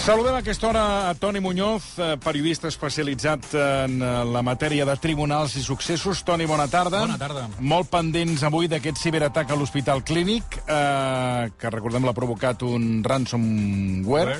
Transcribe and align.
Saludem 0.00 0.32
a 0.32 0.38
aquesta 0.40 0.66
hora 0.66 1.10
a 1.10 1.14
Toni 1.14 1.40
Muñoz, 1.44 1.98
eh, 1.98 2.16
periodista 2.24 2.68
especialitzat 2.68 3.50
en 3.52 3.98
eh, 4.00 4.12
la 4.24 4.40
matèria 4.40 4.86
de 4.88 4.94
tribunals 4.96 5.58
i 5.60 5.62
successos. 5.62 6.22
Toni, 6.24 6.46
bona 6.48 6.64
tarda. 6.72 7.02
Bona 7.04 7.18
tarda. 7.20 7.42
Molt 7.60 7.90
pendents 7.92 8.40
avui 8.48 8.64
d'aquest 8.72 8.96
ciberatac 8.96 9.52
a 9.52 9.58
l'Hospital 9.60 10.00
Clínic, 10.00 10.56
eh, 10.64 11.50
que 11.52 11.72
recordem 11.74 12.08
l'ha 12.08 12.14
provocat 12.16 12.64
un 12.64 13.02
ransomware. 13.04 14.38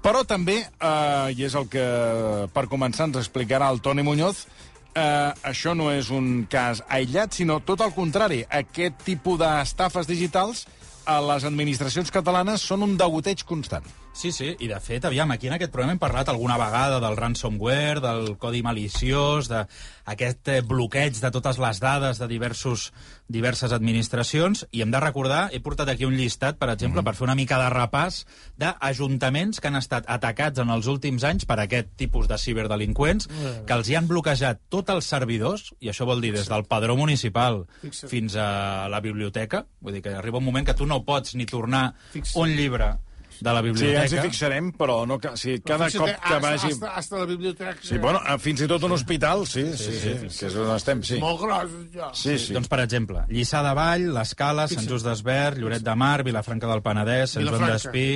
Però 0.00 0.24
també, 0.24 0.62
eh, 0.64 1.34
i 1.36 1.44
és 1.44 1.54
el 1.60 1.68
que 1.68 1.84
per 2.56 2.64
començar 2.64 3.10
ens 3.10 3.20
explicarà 3.20 3.68
el 3.68 3.82
Toni 3.84 4.02
Muñoz, 4.02 4.46
eh, 4.94 5.32
això 5.44 5.76
no 5.76 5.90
és 5.92 6.08
un 6.08 6.46
cas 6.48 6.80
aïllat, 6.88 7.36
sinó 7.36 7.60
tot 7.60 7.84
el 7.84 7.92
contrari. 7.92 8.46
Aquest 8.48 9.04
tipus 9.04 9.38
d'estafes 9.44 10.08
digitals 10.08 10.64
a 11.04 11.20
les 11.20 11.44
administracions 11.44 12.10
catalanes 12.10 12.64
són 12.64 12.82
un 12.82 12.96
degoteig 12.96 13.44
constant. 13.44 13.84
Sí, 14.16 14.30
sí, 14.32 14.54
i 14.64 14.66
de 14.70 14.78
fet, 14.80 15.04
aviam, 15.04 15.28
aquí 15.34 15.50
en 15.50 15.54
aquest 15.58 15.74
programa 15.74 15.92
hem 15.92 15.98
parlat 16.00 16.30
alguna 16.32 16.56
vegada 16.56 17.02
del 17.04 17.18
ransomware, 17.18 18.00
del 18.00 18.30
codi 18.40 18.62
maliciós, 18.64 19.50
d'aquest 19.52 20.48
eh, 20.48 20.62
bloqueig 20.64 21.20
de 21.20 21.30
totes 21.34 21.60
les 21.60 21.80
dades 21.84 22.16
de 22.22 22.28
diversos, 22.30 22.86
diverses 23.28 23.74
administracions, 23.76 24.64
i 24.72 24.80
hem 24.80 24.94
de 24.94 25.02
recordar, 25.04 25.50
he 25.52 25.60
portat 25.60 25.92
aquí 25.92 26.08
un 26.08 26.16
llistat, 26.16 26.56
per 26.56 26.70
exemple, 26.72 27.02
mm. 27.02 27.10
per 27.10 27.14
fer 27.18 27.28
una 27.28 27.36
mica 27.36 27.60
de 27.60 27.68
repàs 27.76 28.22
d'ajuntaments 28.56 29.60
que 29.60 29.68
han 29.68 29.76
estat 29.84 30.08
atacats 30.08 30.64
en 30.64 30.72
els 30.72 30.88
últims 30.88 31.26
anys 31.28 31.44
per 31.44 31.60
aquest 31.60 31.92
tipus 32.00 32.24
de 32.32 32.40
ciberdelinqüents, 32.40 33.28
mm. 33.28 33.64
que 33.68 33.76
els 33.76 33.92
hi 33.92 34.00
han 34.00 34.08
bloquejat 34.08 34.64
tots 34.72 34.96
els 34.96 35.12
servidors, 35.12 35.74
i 35.84 35.92
això 35.92 36.08
vol 36.08 36.24
dir 36.24 36.32
des 36.38 36.48
del 36.48 36.64
padró 36.64 36.96
municipal 36.96 37.66
Fixa. 37.82 38.08
fins 38.08 38.40
a 38.40 38.88
la 38.88 39.04
biblioteca, 39.04 39.66
vull 39.84 40.00
dir 40.00 40.06
que 40.08 40.16
arriba 40.16 40.40
un 40.40 40.48
moment 40.48 40.64
que 40.64 40.78
tu 40.78 40.88
no 40.88 41.04
pots 41.04 41.36
ni 41.36 41.44
tornar 41.44 41.90
Fixa. 42.14 42.40
un 42.40 42.56
llibre 42.56 42.94
de 43.40 43.52
la 43.52 43.62
biblioteca. 43.62 44.06
Sí, 44.08 44.16
ens 44.16 44.16
hi 44.16 44.28
fixarem, 44.30 44.70
però 44.76 44.98
no, 45.08 45.18
o 45.20 45.36
sigui, 45.36 45.60
cada 45.66 45.90
cop 45.92 46.12
que 46.26 46.38
vagi... 46.42 46.72
Hasta, 46.72 46.92
hasta 47.02 47.20
la 47.22 47.26
biblioteca... 47.28 47.76
Sí, 47.84 47.98
bueno, 48.02 48.22
fins 48.42 48.64
i 48.64 48.68
tot 48.70 48.86
un 48.88 48.96
hospital, 48.96 49.46
sí, 49.46 49.66
sí, 49.72 49.90
sí, 49.90 49.98
sí, 50.00 50.14
sí, 50.22 50.30
sí 50.30 50.46
que 50.46 50.52
és 50.52 50.56
on 50.62 50.72
estem, 50.76 51.02
sí. 51.06 51.18
Molt 51.22 51.42
gros, 51.42 51.76
ja. 51.94 52.10
Sí, 52.14 52.36
sí. 52.38 52.54
Doncs, 52.56 52.70
per 52.72 52.80
exemple, 52.84 53.26
Lliçà 53.32 53.62
de 53.66 53.74
Vall, 53.76 54.08
l'Escala, 54.14 54.68
Sant 54.70 54.88
Just 54.88 55.08
d'Esbert, 55.08 55.60
Lloret 55.60 55.84
de 55.84 55.98
Mar, 55.98 56.20
Vilafranca 56.26 56.70
del 56.70 56.82
Penedès, 56.84 57.36
Sant 57.36 57.46
Joan 57.46 57.68
d'Espí, 57.72 58.08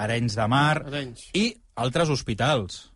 Arenys 0.00 0.36
de 0.38 0.46
Mar 0.50 0.78
Arenys. 0.84 1.26
i 1.34 1.50
altres 1.82 2.12
hospitals 2.12 2.86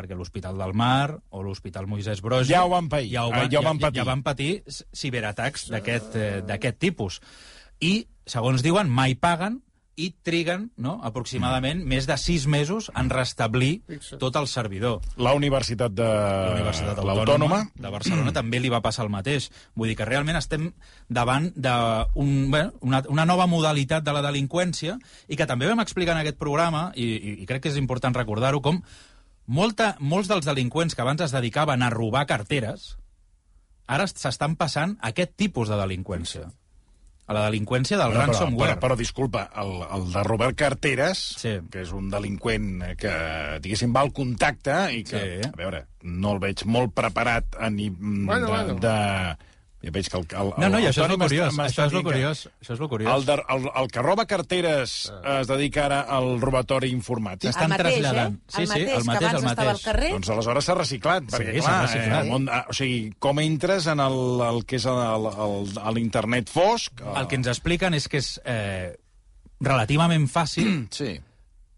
perquè 0.00 0.16
l'Hospital 0.16 0.56
del 0.56 0.72
Mar 0.78 1.12
o 1.36 1.42
l'Hospital 1.44 1.86
Moisès 1.90 2.22
Brogi... 2.24 2.54
Ja 2.54 2.64
ho 2.64 2.70
van 2.72 2.88
patir. 2.88 3.10
Ja, 3.12 3.26
ho 3.26 3.34
van, 3.34 3.50
ja, 3.50 3.58
ja, 3.58 3.64
van 3.66 3.80
patir. 3.82 3.98
ja, 3.98 4.04
ja 4.04 4.08
van 4.08 4.22
patir 4.24 4.50
ciberatacs 4.96 5.66
d'aquest 5.74 6.16
eh, 6.16 6.72
tipus. 6.78 7.18
I, 7.84 8.06
segons 8.24 8.64
diuen, 8.64 8.88
mai 8.88 9.18
paguen 9.18 9.60
i 9.96 10.10
triguen 10.24 10.68
no, 10.80 10.98
aproximadament 11.04 11.80
mm. 11.82 11.88
més 11.90 12.06
de 12.08 12.16
sis 12.20 12.46
mesos 12.50 12.90
en 12.96 13.10
restablir 13.12 13.82
tot 14.20 14.36
el 14.40 14.46
servidor. 14.48 15.00
La 15.20 15.34
Universitat 15.36 15.92
de 15.92 16.06
la 16.06 16.54
Universitat 16.54 17.02
Autònoma 17.02 17.62
de 17.74 17.92
Barcelona 17.92 18.32
també 18.36 18.60
li 18.60 18.70
va 18.72 18.82
passar 18.84 19.04
el 19.06 19.12
mateix. 19.12 19.50
Vull 19.74 19.90
dir 19.90 19.98
que 19.98 20.08
realment 20.08 20.38
estem 20.40 20.70
davant 21.08 21.50
d'una 21.56 22.06
un, 22.14 22.50
bueno, 22.50 22.72
una, 22.86 23.02
una 23.08 23.26
nova 23.28 23.48
modalitat 23.50 24.06
de 24.06 24.14
la 24.14 24.24
delinqüència 24.24 24.96
i 25.28 25.36
que 25.36 25.48
també 25.50 25.68
vam 25.68 25.82
explicar 25.82 26.16
en 26.16 26.22
aquest 26.22 26.38
programa, 26.40 26.90
i, 26.94 27.06
i, 27.16 27.36
i 27.42 27.48
crec 27.48 27.66
que 27.66 27.74
és 27.74 27.80
important 27.80 28.16
recordar-ho, 28.16 28.62
com 28.64 28.80
molta, 29.50 29.94
molts 30.00 30.30
dels 30.30 30.46
delinqüents 30.48 30.94
que 30.94 31.04
abans 31.04 31.26
es 31.26 31.34
dedicaven 31.34 31.82
a 31.82 31.90
robar 31.92 32.26
carteres 32.30 32.94
ara 33.90 34.06
s'estan 34.06 34.54
passant 34.56 34.96
a 35.00 35.10
aquest 35.10 35.34
tipus 35.40 35.68
de 35.68 35.78
delinqüència 35.80 36.48
a 37.30 37.36
la 37.36 37.44
delinqüència 37.46 37.98
del 38.00 38.10
però, 38.10 38.24
ransomware. 38.26 38.74
Però, 38.74 38.80
però, 38.88 38.98
disculpa, 38.98 39.44
el, 39.62 39.70
el 39.86 40.08
de 40.10 40.24
Robert 40.26 40.56
Carteres, 40.58 41.20
sí. 41.38 41.54
que 41.70 41.84
és 41.84 41.92
un 41.94 42.10
delinqüent 42.10 42.72
que, 42.98 43.12
diguéssim, 43.62 43.94
va 43.94 44.02
al 44.02 44.10
contacte 44.16 44.80
i 44.96 45.04
que, 45.06 45.20
sí. 45.20 45.46
a 45.46 45.54
veure, 45.58 45.84
no 46.02 46.34
el 46.34 46.42
veig 46.42 46.64
molt 46.66 46.94
preparat 46.96 47.54
a 47.60 47.70
ni, 47.70 47.88
bueno, 47.94 48.48
de, 48.48 48.50
bueno. 48.50 48.78
de 48.82 48.96
ja 49.80 49.92
veig 49.94 50.08
que 50.12 50.18
el, 50.18 50.26
el, 50.36 50.50
no, 50.60 50.68
no, 50.74 50.78
i 50.82 50.88
això 50.90 51.06
és 51.06 51.14
el 51.14 51.20
curiós. 51.22 51.58
Això 51.64 51.86
és 51.88 51.94
el 51.96 52.02
curiós. 52.04 52.42
Això 52.60 52.74
és 52.74 52.82
el 52.84 52.88
curiós. 52.92 53.12
El, 53.14 53.24
de, 53.28 53.36
el, 53.54 53.68
el 53.80 53.88
que 53.94 54.04
roba 54.04 54.26
carteres 54.28 54.96
uh. 55.08 55.20
es 55.38 55.48
dedica 55.48 55.86
ara 55.86 56.00
al 56.18 56.34
robatori 56.42 56.90
informàtic. 56.92 57.48
Estan 57.48 57.72
mateix, 57.72 57.96
traslladant. 57.96 58.36
Eh? 58.36 58.52
Sí, 58.58 58.66
sí, 58.68 58.82
el 58.84 59.06
mateix, 59.08 59.38
el 59.38 59.46
mateix. 59.46 59.72
Al 59.72 59.80
carrer. 59.86 60.10
Doncs 60.18 60.32
aleshores 60.36 60.68
s'ha 60.68 60.76
reciclat, 60.76 61.30
perquè, 61.32 61.56
sí, 61.56 61.64
clar, 61.64 61.78
reciclat. 61.86 62.20
Eh, 62.20 62.28
món, 62.34 62.50
o 62.50 62.76
sigui, 62.76 63.00
com 63.24 63.40
entres 63.40 63.88
en 63.94 64.04
el, 64.04 64.20
el 64.50 64.62
que 64.68 64.76
és 64.76 64.88
l'internet 65.96 66.52
fosc... 66.52 67.00
El 67.16 67.30
que 67.30 67.40
ens 67.40 67.48
expliquen 67.48 67.96
és 67.96 68.10
que 68.10 68.20
és 68.20 68.34
eh, 68.44 68.92
relativament 69.64 70.28
fàcil 70.28 70.86
sí 70.92 71.16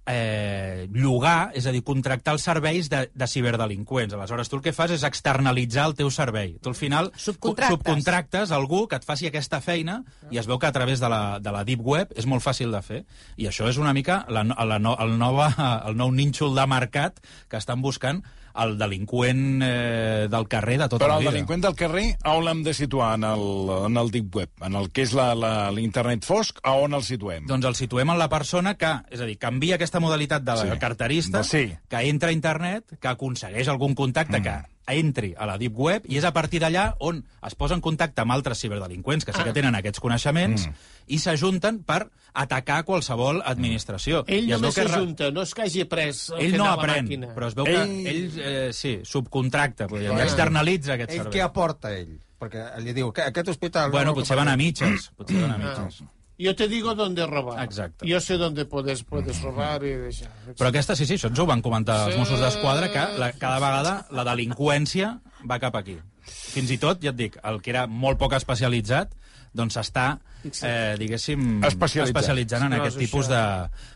eh, 0.07 0.89
llogar, 0.93 1.53
és 1.55 1.67
a 1.67 1.73
dir, 1.75 1.83
contractar 1.87 2.35
els 2.37 2.45
serveis 2.47 2.89
de, 2.91 3.05
de 3.15 3.29
ciberdelinqüents. 3.29 4.15
Aleshores, 4.17 4.51
tu 4.51 4.59
el 4.59 4.65
que 4.65 4.75
fas 4.77 4.95
és 4.95 5.07
externalitzar 5.07 5.87
el 5.91 5.97
teu 5.99 6.11
servei. 6.11 6.57
Tu 6.63 6.73
al 6.73 6.79
final 6.79 7.13
subcontractes 7.17 8.53
algú 8.55 8.85
que 8.91 8.99
et 8.99 9.07
faci 9.07 9.31
aquesta 9.31 9.63
feina 9.65 10.01
i 10.31 10.41
es 10.43 10.51
veu 10.51 10.59
que 10.59 10.71
a 10.71 10.75
través 10.75 11.01
de 11.01 11.11
la, 11.13 11.39
de 11.41 11.55
la 11.55 11.65
Deep 11.69 11.83
Web 11.87 12.15
és 12.19 12.27
molt 12.27 12.45
fàcil 12.45 12.75
de 12.75 12.83
fer. 12.83 13.03
I 13.37 13.49
això 13.51 13.71
és 13.71 13.79
una 13.81 13.95
mica 13.95 14.23
la, 14.29 14.45
la, 14.45 14.79
el, 14.79 15.19
nova, 15.19 15.53
el 15.89 15.99
nou 15.99 16.13
nínxol 16.15 16.57
de 16.57 16.67
mercat 16.71 17.23
que 17.49 17.61
estan 17.61 17.83
buscant 17.83 18.23
el 18.53 18.77
delinqüent 18.79 19.63
eh, 19.65 20.29
del 20.31 20.47
carrer 20.49 20.79
de 20.83 20.89
tota 20.89 21.05
Però 21.05 21.15
la 21.15 21.19
vida. 21.19 21.31
Però 21.31 21.31
el 21.31 21.37
delinqüent 21.37 21.65
del 21.65 21.77
carrer, 21.79 22.05
on 22.29 22.45
l'hem 22.47 22.63
de 22.67 22.75
situar 22.77 23.15
en 23.17 23.27
el, 23.29 23.45
en 23.89 24.01
el 24.01 24.13
Deep 24.13 24.37
Web? 24.37 24.53
En 24.67 24.77
el 24.79 24.91
que 24.93 25.07
és 25.07 25.15
l'internet 25.17 26.27
fosc, 26.29 26.61
a 26.63 26.75
on 26.81 26.97
el 26.99 27.05
situem? 27.07 27.47
Doncs 27.49 27.69
el 27.71 27.79
situem 27.79 28.13
en 28.13 28.21
la 28.21 28.29
persona 28.33 28.75
que, 28.79 28.93
és 29.13 29.23
a 29.23 29.29
dir, 29.29 29.39
canvia 29.41 29.79
aquesta 29.81 29.92
modalitat 30.01 30.45
de 30.47 30.57
sí. 30.57 30.79
carterista, 30.81 31.43
sí. 31.45 31.67
que 31.89 32.05
entra 32.09 32.31
a 32.31 32.33
internet, 32.33 32.97
que 33.01 33.09
aconsegueix 33.09 33.69
algun 33.69 33.95
contacte 33.95 34.39
mm. 34.39 34.43
que 34.43 34.73
entri 34.87 35.35
a 35.39 35.47
la 35.47 35.59
Deep 35.59 35.77
Web 35.79 36.09
i 36.11 36.19
és 36.19 36.25
a 36.27 36.33
partir 36.35 36.61
d'allà 36.63 36.89
on 37.07 37.21
es 37.47 37.55
posa 37.59 37.77
en 37.77 37.83
contacte 37.85 38.23
amb 38.23 38.35
altres 38.35 38.59
ciberdelinqüents 38.65 39.25
que 39.25 39.35
sí 39.35 39.43
que 39.45 39.53
ah. 39.53 39.57
tenen 39.57 39.77
aquests 39.79 40.03
coneixements 40.03 40.67
mm. 40.67 40.89
i 41.15 41.21
s'ajunten 41.23 41.83
per 41.87 42.07
atacar 42.33 42.83
qualsevol 42.89 43.43
administració. 43.45 44.25
Ell 44.27 44.49
I 44.49 44.57
només 44.57 44.75
s'ajunta, 44.75 45.31
no 45.35 45.45
és 45.47 45.53
que 45.55 45.67
hagi 45.67 45.87
pres 45.91 46.25
Ell 46.39 46.57
no 46.59 46.71
aprèn, 46.73 47.11
però 47.37 47.51
es 47.51 47.59
veu 47.59 47.69
ell... 47.69 47.77
que 47.77 48.15
ell, 48.15 48.41
eh, 48.41 48.67
sí, 48.77 48.99
subcontracta, 49.07 49.87
bueno, 49.93 50.19
externalitza 50.23 50.97
aquest 50.97 51.13
ell 51.13 51.23
servei. 51.23 51.31
Ell 51.31 51.39
què 51.39 51.47
aporta, 51.47 51.95
ell? 51.95 52.17
Perquè 52.43 52.67
li 52.83 52.97
diu 52.97 53.13
que 53.15 53.29
aquest 53.29 53.53
hospital... 53.53 53.93
Bueno, 53.95 54.11
no, 54.11 54.19
potser 54.19 54.39
van 54.39 54.51
a 54.51 54.57
mitges, 54.59 55.13
potser 55.15 55.45
van 55.45 55.55
a 55.55 55.61
mitges. 55.61 56.03
Yo 56.43 56.57
te 56.59 56.67
digo 56.67 56.97
dónde 56.99 57.25
robar. 57.27 57.63
Exacte. 57.63 58.09
Jo 58.09 58.19
sé 58.21 58.37
dónde 58.37 58.65
puedes, 58.67 59.05
puedes 59.07 59.41
robar 59.43 59.85
i 59.87 59.93
deixar. 60.09 60.33
Però 60.59 60.73
aquesta, 60.73 60.97
sí, 60.99 61.07
sí, 61.07 61.15
això 61.15 61.31
ens 61.31 61.39
ho 61.39 61.47
van 61.47 61.63
comentar 61.63 62.01
sí. 62.01 62.11
els 62.11 62.19
Mossos 62.19 62.43
d'Esquadra, 62.43 62.89
que 62.91 63.05
la, 63.21 63.31
cada 63.39 63.61
vegada 63.63 63.93
la 64.11 64.27
delinqüència 64.27 65.13
va 65.47 65.61
cap 65.63 65.79
aquí. 65.79 66.01
Fins 66.27 66.73
i 66.75 66.81
tot, 66.83 66.99
ja 67.03 67.13
et 67.15 67.19
dic, 67.19 67.39
el 67.47 67.63
que 67.63 67.71
era 67.71 67.87
molt 67.87 68.19
poc 68.19 68.35
especialitzat, 68.35 69.15
doncs 69.55 69.79
està, 69.79 70.07
eh, 70.49 70.95
diguéssim, 70.99 71.61
especialitzant, 71.69 72.11
especialitzant 72.11 72.67
en 72.67 72.77
aquest 72.79 72.99
tipus 72.99 73.29
de, 73.31 73.43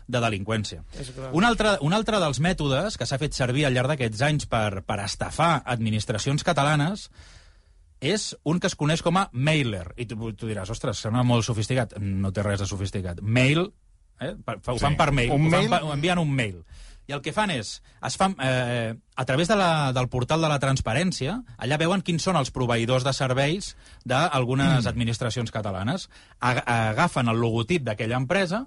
de 0.07 0.21
delinqüència. 0.23 0.83
Un 1.35 1.47
altre, 1.47 1.75
un 1.83 1.95
altre 1.97 2.21
dels 2.23 2.39
mètodes 2.43 2.95
que 2.95 3.07
s'ha 3.09 3.19
fet 3.19 3.35
servir 3.35 3.65
al 3.67 3.75
llarg 3.75 3.91
d'aquests 3.91 4.23
anys 4.29 4.47
per, 4.47 4.85
per 4.87 5.01
estafar 5.03 5.57
administracions 5.65 6.47
catalanes 6.47 7.09
és 8.01 8.29
un 8.45 8.59
que 8.59 8.69
es 8.69 8.75
coneix 8.77 9.03
com 9.05 9.17
a 9.17 9.27
mailer. 9.33 9.85
I 9.97 10.07
tu, 10.09 10.17
tu 10.37 10.49
diràs, 10.49 10.71
ostres, 10.73 11.01
sembla 11.01 11.23
molt 11.27 11.45
sofisticat. 11.47 11.97
No 12.01 12.31
té 12.33 12.45
res 12.45 12.61
de 12.61 12.69
sofisticat. 12.69 13.21
Mail, 13.21 13.67
eh? 14.21 14.35
ho 14.35 14.77
fan 14.77 14.93
sí. 14.93 14.99
per 14.99 15.11
mail, 15.11 15.33
un 15.33 15.47
ho, 15.47 15.55
mail? 15.55 15.71
Fan, 15.71 15.89
envien 15.97 16.21
un 16.21 16.33
mail. 16.33 16.61
I 17.07 17.13
el 17.15 17.21
que 17.23 17.31
fan 17.31 17.53
és, 17.53 17.69
es 18.03 18.17
fan, 18.19 18.33
eh, 18.43 18.93
a 19.15 19.25
través 19.25 19.47
de 19.47 19.55
la, 19.55 19.93
del 19.95 20.09
portal 20.11 20.41
de 20.43 20.49
la 20.51 20.59
transparència, 20.59 21.37
allà 21.55 21.77
veuen 21.79 22.03
quins 22.03 22.25
són 22.27 22.35
els 22.35 22.51
proveïdors 22.51 23.05
de 23.07 23.13
serveis 23.15 23.77
d'algunes 24.03 24.81
mm. 24.83 24.89
administracions 24.91 25.53
catalanes. 25.55 26.09
Agafen 26.43 27.31
el 27.31 27.39
logotip 27.39 27.87
d'aquella 27.87 28.19
empresa, 28.19 28.65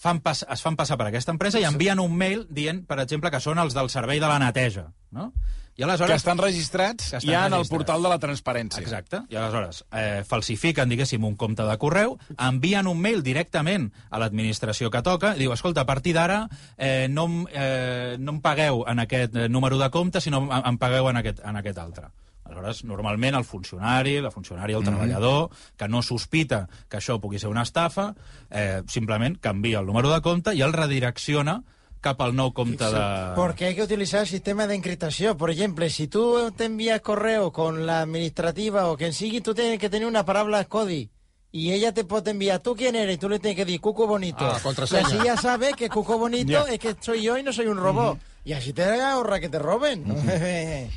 fan 0.00 0.22
pas, 0.22 0.44
es 0.46 0.62
fan 0.62 0.78
passar 0.78 0.96
per 1.00 1.10
aquesta 1.10 1.34
empresa 1.34 1.58
i 1.58 1.66
envien 1.66 1.98
un 1.98 2.14
mail 2.16 2.46
dient, 2.48 2.84
per 2.86 3.00
exemple, 3.02 3.34
que 3.34 3.42
són 3.42 3.58
els 3.58 3.74
del 3.74 3.90
servei 3.90 4.22
de 4.22 4.30
la 4.30 4.38
neteja. 4.38 4.86
No? 5.10 5.32
I 5.80 5.82
aleshores... 5.82 6.12
Que 6.12 6.16
estan 6.18 6.38
registrats 6.38 7.10
que 7.10 7.16
estan 7.16 7.32
ja 7.32 7.46
en 7.48 7.54
el 7.56 7.64
portal 7.68 8.02
de 8.04 8.10
la 8.12 8.18
transparència. 8.20 8.82
Exacte. 8.84 9.22
I 9.32 9.38
aleshores 9.40 9.80
eh, 9.96 10.20
falsifiquen, 10.28 10.92
diguéssim, 10.92 11.24
un 11.24 11.38
compte 11.40 11.64
de 11.64 11.76
correu, 11.80 12.18
envien 12.36 12.90
un 12.90 13.00
mail 13.00 13.24
directament 13.24 13.88
a 14.10 14.20
l'administració 14.20 14.90
que 14.92 15.00
toca, 15.06 15.32
i 15.38 15.40
diu, 15.40 15.54
escolta, 15.56 15.86
a 15.86 15.88
partir 15.88 16.12
d'ara 16.18 16.42
eh, 16.76 17.08
no, 17.08 17.24
eh, 17.48 18.18
no 18.20 18.36
em 18.36 18.42
pagueu 18.44 18.84
en 18.92 19.00
aquest 19.06 19.40
eh, 19.40 19.48
número 19.48 19.80
de 19.80 19.88
compte, 19.94 20.20
sinó 20.20 20.44
em, 20.44 20.52
em 20.74 20.80
pagueu 20.82 21.08
en 21.08 21.22
aquest, 21.22 21.40
en 21.48 21.62
aquest 21.62 21.80
altre. 21.80 22.12
Aleshores, 22.44 22.84
normalment 22.84 23.40
el 23.40 23.48
funcionari, 23.48 24.18
la 24.20 24.34
funcionària, 24.34 24.76
el 24.76 24.82
mm 24.82 24.86
-hmm. 24.86 25.00
treballador, 25.00 25.50
que 25.78 25.88
no 25.88 26.02
sospita 26.02 26.66
que 26.90 26.98
això 26.98 27.20
pugui 27.20 27.38
ser 27.38 27.48
una 27.48 27.62
estafa, 27.62 28.14
eh, 28.50 28.82
simplement 28.86 29.40
canvia 29.40 29.80
el 29.80 29.86
número 29.86 30.12
de 30.12 30.20
compte 30.20 30.54
i 30.54 30.60
el 30.60 30.74
redirecciona 30.74 31.62
cap 32.00 32.20
al 32.24 32.32
nou 32.34 32.52
compte 32.56 32.84
de... 32.84 33.04
Porque 33.36 33.66
hay 33.66 33.74
que 33.74 33.82
utilizar 33.82 34.20
el 34.22 34.26
sistema 34.26 34.66
de 34.66 34.74
encriptación. 34.74 35.36
Por 35.36 35.50
ejemplo, 35.50 35.88
si 35.88 36.08
tú 36.08 36.50
te 36.56 36.64
envías 36.64 37.00
correo 37.00 37.52
con 37.52 37.86
la 37.86 38.00
administrativa 38.00 38.88
o 38.88 38.96
quien 38.96 39.12
sigue, 39.12 39.40
tú 39.40 39.54
tienes 39.54 39.78
que 39.78 39.90
tener 39.90 40.08
una 40.08 40.24
palabra 40.24 40.64
CODI. 40.64 41.10
y 41.52 41.72
ella 41.72 41.92
te 41.92 42.04
puede 42.04 42.30
enviar, 42.30 42.60
¿tú 42.60 42.76
quién 42.76 42.94
eres? 42.94 43.16
Y 43.16 43.18
tú 43.18 43.28
le 43.28 43.40
tienes 43.40 43.56
que 43.56 43.64
decir, 43.64 43.80
Cuco 43.80 44.06
Bonito. 44.06 44.46
Ah, 44.46 44.60
contraseña. 44.62 45.02
Y 45.02 45.04
así 45.18 45.24
ya 45.24 45.36
sabe 45.36 45.72
que 45.74 45.88
Cuco 45.88 46.16
Bonito 46.16 46.52
Ya. 46.66 46.72
es 46.72 46.78
que 46.78 46.94
soy 47.00 47.22
yo 47.22 47.36
y 47.38 47.42
no 47.42 47.52
soy 47.52 47.66
un 47.66 47.76
robot. 47.76 48.18
Y 48.44 48.52
así 48.52 48.72
te 48.72 48.84
ahorra 48.84 49.40
que 49.40 49.48
te 49.48 49.58
roben. 49.58 50.04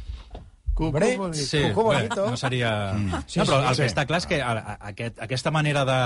Cuco 0.73 0.87
Hombre, 0.87 1.17
bonito. 1.17 1.43
Sí, 1.45 1.61
Cuco 1.73 1.89
bé, 1.89 1.95
bonito. 1.97 2.29
no 2.29 2.37
seria... 2.37 2.93
Sí, 3.27 3.39
no, 3.39 3.45
però 3.45 3.61
sí, 3.61 3.67
el 3.69 3.75
sí. 3.75 3.81
que 3.81 3.89
està 3.91 4.05
clar 4.09 4.19
és 4.23 4.25
que 4.25 4.39
a, 4.41 4.53
a, 4.57 4.77
aquest, 4.89 5.19
aquesta 5.21 5.51
manera 5.53 5.83
de, 5.85 5.97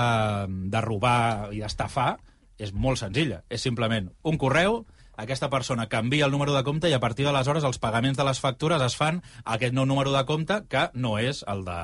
de 0.68 0.80
robar 0.84 1.48
i 1.56 1.62
d'estafar 1.62 2.18
és 2.58 2.74
molt 2.74 3.00
senzilla. 3.00 3.42
És 3.48 3.64
simplement 3.64 4.10
un 4.26 4.38
correu, 4.38 4.82
aquesta 5.18 5.48
persona 5.50 5.88
canvia 5.90 6.26
el 6.26 6.30
número 6.30 6.52
de 6.54 6.62
compte 6.62 6.86
i 6.86 6.92
a 6.94 7.00
partir 7.02 7.24
d'aleshores 7.26 7.64
els 7.66 7.80
pagaments 7.82 8.16
de 8.16 8.22
les 8.22 8.38
factures 8.38 8.82
es 8.84 8.94
fan 8.94 9.16
a 9.42 9.56
aquest 9.56 9.74
nou 9.74 9.82
número 9.90 10.12
de 10.14 10.20
compte 10.28 10.60
que 10.70 10.84
no 10.94 11.16
és 11.18 11.40
el 11.50 11.64
de, 11.66 11.78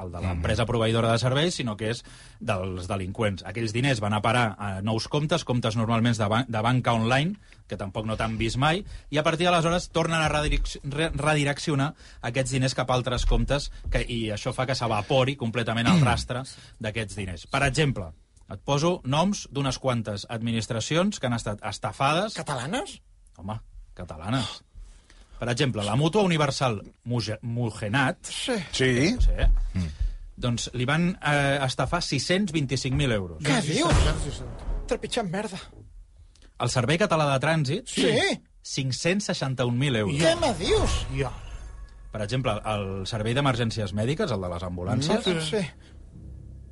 el 0.00 0.12
de 0.14 0.22
l'empresa 0.24 0.64
proveïdora 0.64 1.10
de 1.12 1.20
serveis, 1.20 1.58
sinó 1.60 1.76
que 1.76 1.90
és 1.92 2.00
dels 2.40 2.88
delinqüents. 2.88 3.44
Aquells 3.44 3.74
diners 3.76 4.00
van 4.00 4.16
a 4.16 4.22
parar 4.24 4.54
a 4.56 4.70
nous 4.80 5.04
comptes, 5.12 5.44
comptes 5.44 5.76
normalment 5.76 6.16
de, 6.16 6.28
ban 6.32 6.48
de 6.48 6.62
banca 6.64 6.94
online, 6.96 7.36
que 7.68 7.76
tampoc 7.76 8.08
no 8.08 8.16
t'han 8.16 8.38
vist 8.40 8.56
mai, 8.56 8.80
i 9.12 9.20
a 9.20 9.24
partir 9.26 9.44
d'aleshores 9.44 9.90
tornen 9.92 10.24
a 10.24 10.30
redirec 10.32 10.72
re 10.88 11.10
redireccionar 11.12 11.90
aquests 12.24 12.54
diners 12.56 12.76
cap 12.78 12.88
a 12.88 12.96
altres 12.96 13.28
comptes 13.28 13.68
que, 13.92 14.00
i 14.00 14.30
això 14.32 14.54
fa 14.56 14.64
que 14.64 14.78
s'evapori 14.78 15.36
completament 15.36 15.92
el 15.92 16.00
rastre 16.08 16.46
d'aquests 16.80 17.20
diners. 17.20 17.44
Per 17.52 17.60
exemple, 17.68 18.08
et 18.50 18.60
poso 18.64 19.00
noms 19.04 19.46
d'unes 19.52 19.78
quantes 19.78 20.26
administracions 20.28 21.18
que 21.20 21.26
han 21.28 21.34
estat 21.36 21.60
estafades... 21.68 22.34
¿Catalanas? 22.34 22.98
Home, 23.36 23.58
catalanes. 23.94 24.62
Per 25.38 25.48
exemple, 25.52 25.84
la 25.86 25.94
Mútua 25.96 26.22
Universal 26.26 26.80
Muge 27.04 27.38
Mugenat, 27.42 28.26
Sí. 28.26 28.56
Sí. 28.72 29.16
sí, 29.22 29.84
doncs 30.38 30.70
li 30.74 30.84
van 30.86 31.12
eh, 31.22 31.58
estafar 31.66 32.00
625.000 32.02 33.12
euros. 33.12 33.38
¿Qué 33.44 33.60
dios? 33.62 33.92
Trepitjant 34.86 35.30
merda. 35.30 35.58
El 36.58 36.70
Servei 36.70 36.98
Català 36.98 37.28
de 37.32 37.38
Trànsit, 37.44 37.86
Sí. 37.86 38.40
561.000 38.62 39.96
euros. 39.96 40.16
¿Qué 40.18 40.34
me 40.36 40.54
dios? 40.54 41.06
Ja. 41.16 41.30
Per 42.10 42.22
exemple, 42.24 42.54
el 42.64 43.06
Servei 43.06 43.34
d'Emergències 43.36 43.92
Mèdiques, 43.94 44.30
el 44.32 44.40
de 44.42 44.48
les 44.48 44.62
ambulàncies, 44.66 45.22
Sí. 45.44 45.62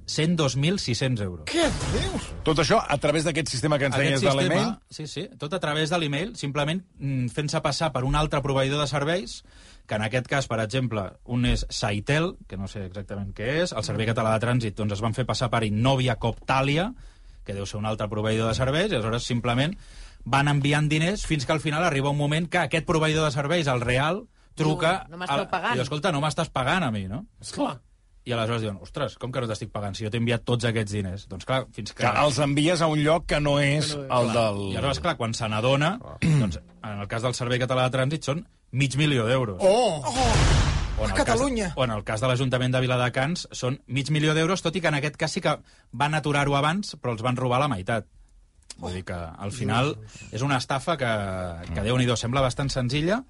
102.600 0.07 1.21
euros. 1.23 1.45
¿Qué 1.47 1.67
dios? 1.67 2.27
Tot 2.47 2.61
això 2.63 2.79
a 2.79 2.97
través 3.03 3.27
d'aquest 3.27 3.51
sistema 3.51 3.79
que 3.79 3.89
ens 3.91 3.97
deies 3.99 4.23
de 4.23 4.35
l'email? 4.39 4.77
sí, 4.89 5.07
sí, 5.11 5.27
tot 5.39 5.53
a 5.53 5.61
través 5.61 5.91
de 5.91 5.99
l'email, 5.99 6.37
simplement 6.39 6.83
mm, 6.99 7.33
fent-se 7.35 7.61
passar 7.61 7.91
per 7.93 8.05
un 8.07 8.15
altre 8.15 8.41
proveïdor 8.43 8.81
de 8.81 8.87
serveis, 8.87 9.41
que 9.87 9.99
en 9.99 10.07
aquest 10.07 10.31
cas, 10.31 10.47
per 10.47 10.61
exemple, 10.63 11.09
un 11.25 11.47
és 11.47 11.67
Saitel, 11.71 12.37
que 12.47 12.59
no 12.59 12.71
sé 12.71 12.85
exactament 12.87 13.35
què 13.35 13.63
és, 13.65 13.75
el 13.75 13.87
Servei 13.87 14.07
Català 14.07 14.35
de 14.35 14.47
Trànsit 14.47 14.79
doncs 14.79 14.97
es 14.99 15.03
van 15.03 15.15
fer 15.15 15.27
passar 15.27 15.51
per 15.51 15.65
Innovia 15.67 16.17
Coptalia, 16.23 16.93
que 17.47 17.55
deu 17.55 17.67
ser 17.67 17.79
un 17.79 17.87
altre 17.87 18.09
proveïdor 18.11 18.51
de 18.51 18.59
serveis, 18.59 18.91
i 18.91 18.99
aleshores 18.99 19.27
simplement 19.27 19.75
van 20.27 20.51
enviant 20.51 20.89
diners 20.91 21.27
fins 21.27 21.47
que 21.47 21.55
al 21.55 21.63
final 21.63 21.85
arriba 21.87 22.11
un 22.11 22.19
moment 22.19 22.49
que 22.51 22.65
aquest 22.65 22.87
proveïdor 22.87 23.29
de 23.29 23.35
serveis, 23.35 23.71
el 23.71 23.83
real, 23.83 24.25
truca... 24.59 25.05
Diu, 25.07 25.15
"No 25.15 25.23
m'esteu 25.23 25.47
pagant." 25.51 25.75
I 25.75 25.79
diu, 25.79 25.87
escolta, 25.87 26.13
no 26.13 26.23
m'estàs 26.25 26.51
pagant 26.51 26.83
a 26.83 26.91
mi, 26.91 27.07
no? 27.07 27.27
Esclar. 27.41 27.77
I 28.27 28.35
aleshores 28.35 28.65
diuen, 28.65 28.79
ostres, 28.83 29.15
com 29.23 29.31
que 29.31 29.43
no 29.43 29.47
t'estic 29.47 29.71
pagant 29.71 29.95
si 29.95 30.03
jo 30.03 30.11
t'he 30.11 30.19
enviat 30.19 30.43
tots 30.49 30.67
aquests 30.67 30.97
diners? 30.97 31.29
Doncs 31.31 31.47
clar, 31.47 31.61
fins 31.75 31.95
que... 31.95 32.03
Que 32.03 32.11
els 32.25 32.41
envies 32.43 32.83
a 32.83 32.89
un 32.91 32.99
lloc 33.07 33.29
que 33.31 33.39
no 33.39 33.57
és 33.63 33.93
el 33.95 34.33
del... 34.35 34.59
I 34.73 34.81
aleshores, 34.81 35.03
clar, 35.05 35.15
quan 35.21 35.37
se 35.39 35.47
n'adona, 35.53 35.93
doncs, 36.25 36.59
en 36.83 37.05
el 37.05 37.07
cas 37.13 37.23
del 37.23 37.39
Servei 37.39 37.63
Català 37.63 37.87
de 37.87 37.95
Trànsit 37.95 38.27
són 38.27 38.43
mig 38.75 38.99
milió 38.99 39.29
d'euros. 39.31 39.63
Oh, 39.63 40.03
O 40.99 41.05
en 41.05 41.11
el 41.11 41.17
Catalunya. 41.17 41.65
Cas, 41.69 41.77
o 41.77 41.85
en 41.85 41.91
el 41.93 42.05
cas 42.09 42.23
de 42.25 42.29
l'Ajuntament 42.31 42.73
de 42.73 42.81
Viladecans 42.81 43.47
són 43.53 43.79
mig 43.87 44.09
milió 44.11 44.33
d'euros, 44.35 44.63
tot 44.65 44.77
i 44.77 44.81
que 44.81 44.89
en 44.89 44.97
aquest 44.97 45.19
cas 45.21 45.35
sí 45.37 45.43
que 45.45 45.53
van 45.93 46.17
aturar-ho 46.17 46.57
abans, 46.57 46.97
però 46.97 47.13
els 47.13 47.25
van 47.25 47.37
robar 47.37 47.61
la 47.61 47.69
meitat. 47.69 48.09
Vull 48.81 48.97
dir 48.97 49.05
que 49.09 49.17
al 49.17 49.53
final 49.57 49.95
és 50.33 50.43
una 50.45 50.59
estafa 50.61 50.97
que, 51.01 51.11
que 51.73 51.85
Déu-n'hi-do, 51.85 52.17
sembla 52.17 52.43
bastant 52.45 52.73
senzilla, 52.73 53.23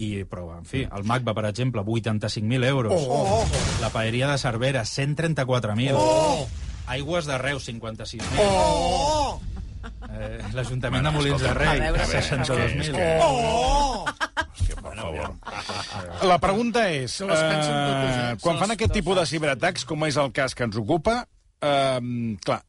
i, 0.00 0.24
però, 0.24 0.46
en 0.56 0.64
fi, 0.64 0.86
el 0.88 1.04
MACBA, 1.04 1.34
per 1.36 1.44
exemple, 1.50 1.82
85.000 1.84 2.64
euros. 2.64 2.92
oh, 2.96 3.44
La 3.82 3.90
paeria 3.92 4.28
de 4.30 4.38
Cervera, 4.40 4.82
134.000. 4.88 5.92
oh, 5.94 6.48
Aigües 6.90 7.26
de 7.28 7.36
Reus, 7.38 7.68
56.000. 7.68 8.22
oh, 8.40 9.40
Eh, 10.10 10.40
L'Ajuntament 10.52 11.04
de 11.06 11.10
Molins 11.14 11.40
de 11.40 11.52
Rei, 11.56 11.78
A 11.80 11.92
veure, 11.92 12.04
62.000. 12.04 13.20
oh. 13.22 14.04
Per 14.80 14.96
favor. 14.96 15.30
La 16.28 16.36
pregunta 16.42 16.82
és, 16.90 17.14
eh, 17.20 17.28
eh? 17.30 18.36
quan 18.42 18.58
fan 18.60 18.72
aquest 18.74 18.92
tipus 18.92 19.16
de 19.16 19.24
ciberatacs, 19.28 19.84
com 19.88 20.04
és 20.08 20.16
el 20.20 20.32
cas 20.36 20.54
que 20.54 20.64
ens 20.66 20.76
ocupa, 20.76 21.22
eh, 21.62 22.36
clar, 22.44 22.60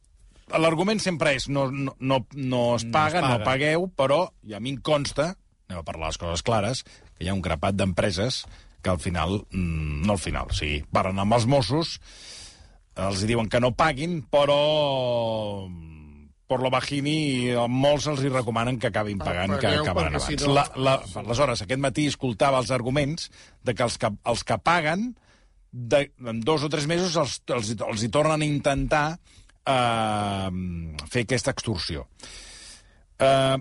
l'argument 0.58 1.00
sempre 1.00 1.34
és 1.36 1.48
no, 1.48 1.66
no, 1.70 1.94
no, 1.98 2.22
no 2.32 2.62
es 2.76 2.84
No 2.84 2.88
es 2.88 2.88
paga, 2.92 3.20
no, 3.20 3.28
paga. 3.38 3.44
pagueu, 3.44 3.88
però, 3.96 4.22
i 4.48 4.54
a 4.54 4.60
mi 4.60 4.70
em 4.76 4.80
consta, 4.80 5.34
anem 5.68 5.80
a 5.80 5.84
parlar 5.84 6.08
les 6.12 6.18
coses 6.20 6.42
clares, 6.42 6.84
hi 7.22 7.30
ha 7.30 7.34
un 7.36 7.42
grapat 7.44 7.78
d'empreses 7.78 8.42
que 8.82 8.90
al 8.90 8.98
final, 8.98 9.38
mm, 9.54 10.02
no 10.06 10.16
al 10.16 10.18
final, 10.22 10.50
o 10.50 10.54
sigui, 10.58 10.82
parlen 10.90 11.18
amb 11.22 11.36
els 11.38 11.46
Mossos, 11.46 11.96
els 12.98 13.22
diuen 13.24 13.48
que 13.48 13.60
no 13.62 13.70
paguin, 13.78 14.18
però 14.28 14.58
per 16.52 16.58
lo 16.60 16.68
bajini 16.68 17.54
molts 17.72 18.08
els 18.12 18.20
hi 18.20 18.28
recomanen 18.28 18.76
que 18.82 18.90
acabin 18.90 19.16
pagant, 19.22 19.54
que 19.56 19.70
pagueu, 19.70 19.84
acabaran 19.86 20.12
perquè 20.18 20.26
si 20.26 20.34
abans. 20.34 20.46
no- 20.48 20.54
La, 20.84 20.96
la, 20.98 21.22
aleshores, 21.22 21.62
aquest 21.64 21.80
matí 21.80 22.06
escoltava 22.10 22.58
els 22.60 22.70
arguments 22.74 23.30
de 23.64 23.72
que 23.74 23.86
els 23.86 23.96
que, 23.96 24.10
els 24.28 24.42
que 24.44 24.58
paguen 24.60 25.14
de, 25.72 26.02
en 26.20 26.40
dos 26.44 26.66
o 26.66 26.68
tres 26.68 26.84
mesos 26.90 27.16
els, 27.16 27.38
els, 27.48 27.70
els 27.80 28.02
hi 28.04 28.10
tornen 28.12 28.42
a 28.44 28.44
intentar 28.44 29.06
eh, 29.64 30.50
fer 31.08 31.22
aquesta 31.24 31.54
extorsió. 31.56 32.04
Eh, 33.18 33.56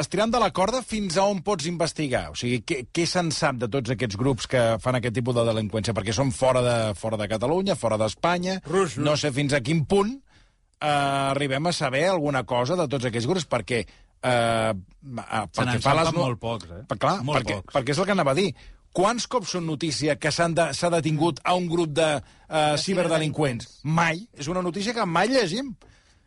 estirant 0.00 0.32
de 0.32 0.40
la 0.40 0.50
corda 0.54 0.80
fins 0.82 1.16
a 1.18 1.24
on 1.28 1.42
pots 1.44 1.66
investigar? 1.68 2.30
O 2.32 2.36
sigui, 2.38 2.62
què, 2.66 2.82
què 2.92 3.06
se'n 3.08 3.30
sap 3.34 3.58
de 3.60 3.68
tots 3.72 3.90
aquests 3.94 4.16
grups 4.20 4.46
que 4.50 4.60
fan 4.82 4.98
aquest 4.98 5.14
tipus 5.18 5.34
de 5.36 5.44
delinqüència? 5.48 5.94
Perquè 5.96 6.14
són 6.16 6.30
fora 6.32 6.62
de, 6.64 6.76
fora 6.98 7.18
de 7.20 7.28
Catalunya, 7.30 7.76
fora 7.76 7.98
d'Espanya, 8.00 8.60
no 9.04 9.16
sé 9.20 9.32
fins 9.32 9.52
a 9.56 9.60
quin 9.64 9.84
punt 9.88 10.14
eh, 10.16 10.86
arribem 11.32 11.66
a 11.66 11.72
saber 11.76 12.06
alguna 12.08 12.44
cosa 12.44 12.76
de 12.80 12.88
tots 12.88 13.04
aquests 13.10 13.28
grups, 13.30 13.46
perquè 13.50 13.82
eh, 13.82 14.72
eh, 14.72 15.42
Se 15.52 15.66
que 15.72 15.80
fa 15.84 15.94
les... 15.98 16.12
no- 16.12 16.20
molt 16.24 16.40
pocs, 16.40 16.70
eh? 16.70 16.84
Per, 16.88 16.98
clar, 16.98 17.18
Molt 17.22 17.40
perquè, 17.42 17.60
pocs. 17.60 17.74
perquè 17.76 17.94
és 17.96 17.98
el 18.02 18.08
que 18.10 18.16
anava 18.16 18.32
a 18.34 18.38
dir. 18.38 18.50
Quants 18.92 19.24
cops 19.26 19.54
són 19.54 19.64
notícia 19.64 20.18
que 20.20 20.28
s'han 20.30 20.52
de- 20.54 20.70
s'ha 20.76 20.90
detingut 20.92 21.38
a 21.48 21.54
un 21.56 21.64
grup 21.70 21.94
de 21.96 22.08
uh, 22.20 22.74
ciberdelinqüents? 22.76 23.78
Mai. 23.88 24.26
És 24.36 24.48
una 24.52 24.60
notícia 24.62 24.92
que 24.92 25.06
mai 25.08 25.30
llegim. 25.32 25.70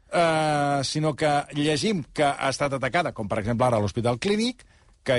Uh, 0.05 0.83
sinó 0.85 1.15
que 1.17 1.29
llegim 1.57 2.03
que 2.13 2.23
ha 2.23 2.49
estat 2.51 2.75
atacada, 2.77 3.11
com 3.11 3.27
per 3.27 3.41
exemple 3.41 3.65
ara 3.67 3.79
a 3.81 3.83
l'Hospital 3.83 4.19
Clínic, 4.21 4.61
que 5.05 5.17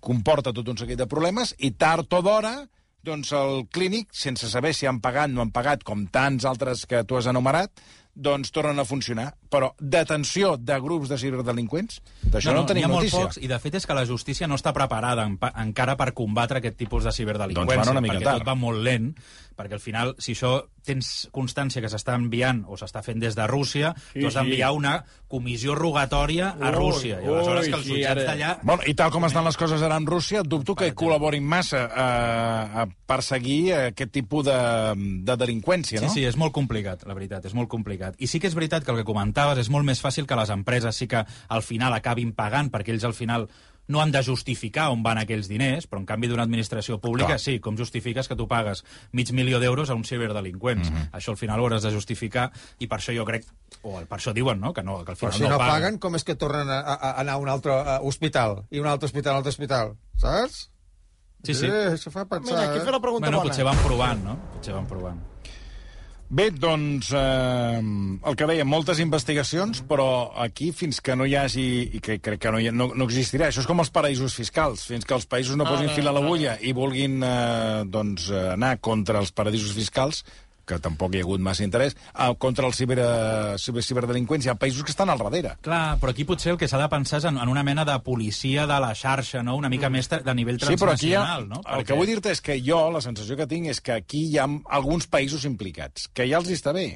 comporta 0.00 0.52
tot 0.56 0.68
un 0.68 0.80
seguit 0.80 0.98
de 0.98 1.06
problemes, 1.08 1.54
i 1.58 1.70
tard 1.76 2.12
o 2.12 2.22
d'hora 2.24 2.56
doncs 3.06 3.30
el 3.38 3.68
clínic, 3.70 4.10
sense 4.16 4.48
saber 4.50 4.74
si 4.74 4.88
han 4.90 4.98
pagat 5.04 5.30
o 5.30 5.36
no 5.36 5.44
han 5.44 5.54
pagat, 5.54 5.84
com 5.86 6.08
tants 6.10 6.46
altres 6.48 6.84
que 6.90 7.04
tu 7.06 7.18
has 7.18 7.28
enumerat, 7.30 7.70
doncs 8.16 8.50
tornen 8.50 8.80
a 8.80 8.86
funcionar. 8.88 9.28
Però 9.52 9.70
detenció 9.78 10.56
de 10.58 10.78
grups 10.82 11.12
de 11.12 11.18
ciberdelinqüents, 11.20 12.00
d'això 12.32 12.50
no, 12.50 12.56
no, 12.56 12.64
n'hi 12.64 12.72
tenim 12.72 12.88
ha 12.88 12.92
notícia. 12.94 13.22
pocs, 13.22 13.38
i 13.38 13.50
de 13.50 13.58
fet 13.62 13.78
és 13.78 13.86
que 13.86 13.96
la 13.96 14.06
justícia 14.08 14.48
no 14.50 14.58
està 14.58 14.72
preparada 14.76 15.26
en, 15.28 15.36
encara 15.62 15.96
per 16.00 16.10
combatre 16.16 16.62
aquest 16.62 16.78
tipus 16.80 17.06
de 17.06 17.14
ciberdelinqüència, 17.14 17.84
Doncs 17.84 17.94
una 17.94 18.02
mica 18.02 18.16
perquè 18.16 18.30
tard. 18.30 18.42
tot 18.42 18.48
va 18.48 18.56
molt 18.58 18.82
lent, 18.82 19.12
perquè 19.56 19.74
al 19.78 19.80
final, 19.82 20.14
si 20.22 20.34
això 20.36 20.66
tens 20.86 21.26
constància 21.34 21.80
que 21.82 21.88
s'està 21.90 22.14
enviant 22.14 22.60
o 22.70 22.76
s'està 22.78 23.00
fent 23.02 23.18
des 23.18 23.34
de 23.34 23.46
Rússia, 23.50 23.94
sí, 24.12 24.20
tu 24.20 24.28
has 24.28 24.36
d'enviar 24.38 24.70
una 24.76 25.00
comissió 25.26 25.74
rogatòria 25.74 26.52
a 26.60 26.68
Ui, 26.70 26.74
Rússia, 26.76 27.18
i 27.22 27.26
aleshores 27.26 27.64
ui, 27.66 27.70
que 27.72 27.78
els 27.80 27.86
sí, 27.86 27.92
jutjats 27.96 28.20
ara- 28.20 28.26
d'allà... 28.28 28.50
Bueno, 28.62 28.84
I 28.86 28.94
tal 28.94 29.10
com 29.10 29.24
estan 29.26 29.44
les 29.48 29.56
coses 29.58 29.82
ara 29.82 29.96
amb 29.98 30.08
Rússia, 30.12 30.44
dubto 30.46 30.76
que 30.78 30.92
col·laborin 30.94 31.42
massa 31.42 31.86
a, 31.88 32.06
a 32.82 32.86
perseguir 33.08 33.72
aquest 33.74 34.12
tipus 34.14 34.44
de, 34.46 34.58
de 35.26 35.36
delinqüència, 35.40 36.00
no? 36.04 36.08
Sí, 36.12 36.20
sí, 36.20 36.26
és 36.28 36.36
molt 36.38 36.54
complicat, 36.54 37.02
la 37.08 37.16
veritat, 37.18 37.44
és 37.48 37.54
molt 37.56 37.68
complicat. 37.72 38.14
I 38.22 38.28
sí 38.30 38.38
que 38.38 38.46
és 38.50 38.54
veritat 38.54 38.84
que 38.86 38.92
el 38.94 39.00
que 39.02 39.08
comentaves 39.08 39.58
és 39.64 39.72
molt 39.72 39.88
més 39.88 40.00
fàcil 40.04 40.28
que 40.28 40.38
les 40.38 40.52
empreses 40.54 40.94
sí 40.96 41.08
que 41.10 41.24
al 41.24 41.64
final 41.66 41.96
acabin 41.96 42.30
pagant, 42.36 42.70
perquè 42.70 42.94
ells 42.94 43.08
al 43.08 43.16
final 43.16 43.48
no 43.88 44.00
han 44.02 44.10
de 44.12 44.22
justificar 44.24 44.88
on 44.90 45.02
van 45.02 45.18
aquells 45.18 45.48
diners, 45.48 45.86
però 45.86 46.00
en 46.00 46.06
canvi 46.06 46.28
d'una 46.28 46.42
administració 46.42 46.98
pública 47.00 47.34
Clar. 47.36 47.40
sí, 47.40 47.58
com 47.60 47.76
justifiques 47.78 48.26
que 48.28 48.36
tu 48.36 48.48
pagues 48.48 48.84
mig 49.12 49.30
milió 49.32 49.60
d'euros 49.62 49.90
a 49.90 49.94
uns 49.94 50.08
ciberdelinqüents. 50.08 50.90
Mhm. 50.90 51.10
Això 51.12 51.30
al 51.30 51.36
final 51.40 51.60
ho 51.60 51.68
hauràs 51.68 51.82
de 51.86 51.92
justificar 51.94 52.50
i 52.78 52.86
per 52.86 52.98
això 52.98 53.14
jo 53.16 53.24
crec, 53.24 53.44
o 53.82 54.00
per 54.04 54.18
això 54.18 54.32
diuen, 54.34 54.60
no?, 54.60 54.72
que, 54.72 54.82
no, 54.82 55.04
que 55.04 55.12
al 55.12 55.16
Però 55.18 55.30
final 55.30 55.38
si 55.38 55.42
no, 55.44 55.58
paguen. 55.58 55.74
paguen, 55.74 55.98
com 55.98 56.14
és 56.16 56.24
que 56.24 56.34
tornen 56.34 56.68
a, 56.70 56.80
a, 56.80 56.94
a 56.94 57.20
anar 57.20 57.34
a 57.34 57.36
un 57.38 57.48
altre 57.48 57.72
uh, 57.72 58.00
hospital? 58.02 58.64
I 58.70 58.80
un 58.80 58.86
altre 58.86 59.06
hospital, 59.06 59.32
un 59.32 59.36
altre 59.44 59.50
hospital, 59.54 59.94
saps? 60.16 60.70
Sí, 61.46 61.54
sí. 61.54 61.66
Eh, 61.70 61.92
això 61.94 62.10
fa 62.10 62.24
pensar... 62.26 62.56
Mira, 62.56 62.70
aquí 62.72 62.80
eh? 62.80 62.84
fa 62.84 62.90
la 62.90 62.98
pregunta 63.00 63.26
Bueno, 63.28 63.38
bona. 63.38 63.50
potser 63.50 63.64
van 63.64 63.78
provant, 63.84 64.24
no? 64.24 64.36
Potser 64.56 64.74
van 64.74 64.86
provant. 64.90 65.20
Bé, 66.28 66.48
doncs, 66.50 67.12
eh, 67.14 67.78
el 67.78 68.34
que 68.34 68.46
deia, 68.50 68.64
moltes 68.66 68.98
investigacions, 68.98 69.84
però 69.86 70.32
aquí, 70.42 70.72
fins 70.74 70.98
que 70.98 71.14
no 71.14 71.22
hi 71.22 71.36
hagi, 71.38 71.66
i 71.94 72.00
que 72.02 72.16
crec 72.18 72.40
que 72.42 72.50
no, 72.50 72.58
hi 72.58 72.72
no, 72.74 72.88
no 72.98 73.06
existirà, 73.06 73.46
això 73.46 73.62
és 73.62 73.68
com 73.70 73.78
els 73.78 73.92
paraïsos 73.94 74.34
fiscals, 74.34 74.82
fins 74.90 75.06
que 75.06 75.14
els 75.14 75.28
països 75.30 75.54
no 75.54 75.68
posin 75.68 75.92
fil 75.94 76.10
a 76.10 76.14
l'agulla 76.16 76.56
i 76.58 76.74
vulguin 76.74 77.22
eh, 77.22 77.84
doncs, 77.86 78.26
eh, 78.34 78.42
anar 78.56 78.72
contra 78.82 79.22
els 79.22 79.30
paradisos 79.30 79.70
fiscals, 79.78 80.24
que 80.66 80.78
tampoc 80.82 81.14
hi 81.14 81.22
ha 81.22 81.26
hagut 81.26 81.42
massa 81.42 81.64
interès, 81.66 81.96
uh, 82.14 82.34
contra 82.42 82.66
el 82.66 82.74
ciber, 82.74 82.98
ciber, 83.62 83.84
ciberdelinqüència. 83.86 84.50
Hi 84.50 84.54
ha 84.54 84.58
països 84.60 84.84
que 84.86 84.92
estan 84.94 85.10
al 85.12 85.22
darrere. 85.22 85.56
Clar, 85.64 85.96
però 86.02 86.12
aquí 86.12 86.26
potser 86.28 86.54
el 86.54 86.60
que 86.60 86.68
s'ha 86.70 86.80
de 86.82 86.90
pensar 86.92 87.22
és 87.22 87.28
en, 87.30 87.40
en 87.42 87.52
una 87.52 87.64
mena 87.66 87.86
de 87.88 87.96
policia 88.04 88.66
de 88.68 88.80
la 88.82 88.92
xarxa, 88.98 89.42
no? 89.46 89.56
una 89.56 89.70
mica 89.72 89.88
mm. 89.88 89.98
més 89.98 90.10
de 90.10 90.36
nivell 90.36 90.60
transnacional. 90.60 90.76
Sí, 90.76 90.82
però 90.82 90.96
aquí 90.98 91.14
ha, 91.16 91.40
no? 91.46 91.62
el 91.62 91.80
Perquè... 91.80 91.90
que 91.90 92.00
vull 92.00 92.10
dir-te 92.12 92.34
és 92.34 92.42
que 92.44 92.60
jo, 92.62 92.80
la 92.92 93.04
sensació 93.04 93.38
que 93.38 93.48
tinc 93.50 93.72
és 93.72 93.80
que 93.80 93.96
aquí 94.00 94.26
hi 94.30 94.40
ha 94.42 94.48
alguns 94.78 95.08
països 95.10 95.46
implicats, 95.48 96.10
que 96.12 96.28
ja 96.28 96.42
els 96.42 96.50
està 96.52 96.74
bé 96.76 96.88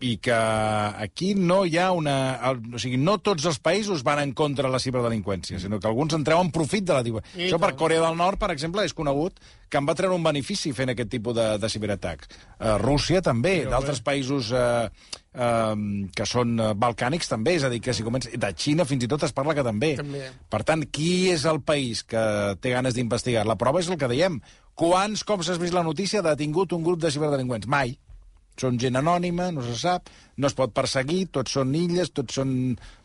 i 0.00 0.16
que 0.16 0.32
aquí 0.32 1.34
no 1.36 1.60
hi 1.68 1.76
ha 1.76 1.90
una... 1.92 2.16
O 2.56 2.80
sigui, 2.80 2.96
no 2.96 3.18
tots 3.20 3.44
els 3.50 3.58
països 3.60 4.00
van 4.06 4.22
en 4.22 4.32
contra 4.32 4.64
de 4.66 4.72
la 4.72 4.80
ciberdelinqüència, 4.80 5.60
sinó 5.60 5.76
que 5.80 5.88
alguns 5.90 6.16
en 6.16 6.24
treuen 6.24 6.48
profit 6.54 6.86
de 6.88 6.96
la... 6.96 7.02
I 7.04 7.46
Això 7.46 7.60
per 7.60 7.74
Corea 7.76 8.00
del 8.06 8.16
Nord, 8.16 8.40
per 8.40 8.48
exemple, 8.54 8.84
és 8.88 8.96
conegut 8.96 9.36
que 9.70 9.78
en 9.78 9.86
va 9.86 9.94
treure 9.94 10.16
un 10.16 10.24
benefici 10.24 10.72
fent 10.74 10.94
aquest 10.94 11.12
tipus 11.12 11.36
de, 11.36 11.46
de 11.60 11.70
ciberatacs. 11.70 12.32
Uh, 12.56 12.78
Rússia 12.80 13.20
també, 13.22 13.60
d'altres 13.68 14.00
països 14.06 14.50
uh, 14.56 14.88
uh, 14.88 15.76
que 16.16 16.26
són 16.26 16.56
uh, 16.56 16.72
balcànics 16.72 17.28
també, 17.30 17.58
és 17.60 17.68
a 17.68 17.72
dir, 17.72 17.84
que 17.84 17.94
si 17.94 18.06
comença... 18.06 18.32
De 18.32 18.54
Xina 18.56 18.88
fins 18.88 19.04
i 19.04 19.10
tot 19.10 19.28
es 19.28 19.36
parla 19.36 19.54
que 19.54 19.66
també. 19.66 19.94
també. 20.00 20.26
Per 20.48 20.64
tant, 20.64 20.88
qui 20.88 21.28
és 21.34 21.44
el 21.44 21.60
país 21.60 22.06
que 22.08 22.24
té 22.64 22.72
ganes 22.72 22.96
d'investigar? 22.96 23.44
La 23.44 23.60
prova 23.60 23.84
és 23.84 23.92
el 23.92 24.00
que 24.00 24.08
dèiem. 24.08 24.40
Quants 24.80 25.28
cops 25.28 25.52
has 25.52 25.60
vist 25.60 25.76
la 25.76 25.84
notícia 25.84 26.24
de 26.24 26.32
detingut 26.32 26.72
un 26.72 26.86
grup 26.86 27.04
de 27.04 27.12
ciberdelinqüents? 27.12 27.68
Mai. 27.68 27.98
Són 28.60 28.80
gent 28.80 28.98
anònima, 29.00 29.50
no 29.56 29.64
se 29.64 29.76
sap, 29.80 30.10
no 30.36 30.48
es 30.50 30.56
pot 30.58 30.74
perseguir, 30.76 31.22
tots 31.36 31.56
són 31.56 31.72
illes, 31.78 32.12
tots 32.12 32.36
són 32.40 32.50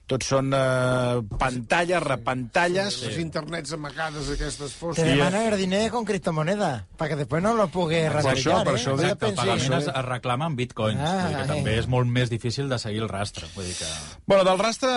tots 0.09 0.27
són 0.29 0.53
eh, 0.53 1.21
pantalles, 1.41 2.01
repantalles... 2.03 2.99
Sí, 2.99 3.09
les 3.09 3.17
internets 3.23 3.73
amagades 3.73 4.29
aquestes 4.35 4.75
fosques. 4.77 5.01
Te 5.01 5.15
demana 5.15 5.41
el 5.49 5.57
diner 5.57 5.87
con 5.93 6.05
criptomoneda, 6.05 6.71
perquè 6.99 7.17
després 7.17 7.41
no 7.43 7.55
lo 7.57 7.65
pugui 7.73 8.03
rastrejar, 8.11 8.59
això, 8.61 8.67
per 8.67 8.75
això, 8.77 8.93
eh? 8.99 9.09
Exacte, 9.09 9.31
el 9.31 9.39
pagament 9.39 9.77
es, 9.79 9.89
es 9.89 10.05
reclama 10.05 10.49
en 10.51 10.59
bitcoins, 10.59 11.01
ah, 11.01 11.15
vull 11.23 11.33
dir 11.33 11.39
que 11.39 11.47
també 11.53 11.75
és 11.81 11.89
molt 11.89 12.11
més 12.19 12.29
difícil 12.33 12.69
de 12.69 12.79
seguir 12.81 13.01
el 13.05 13.09
rastre. 13.09 13.49
Vull 13.55 13.65
dir 13.65 13.73
que... 13.79 13.89
Bueno, 14.29 14.45
del 14.45 14.61
rastre, 14.61 14.93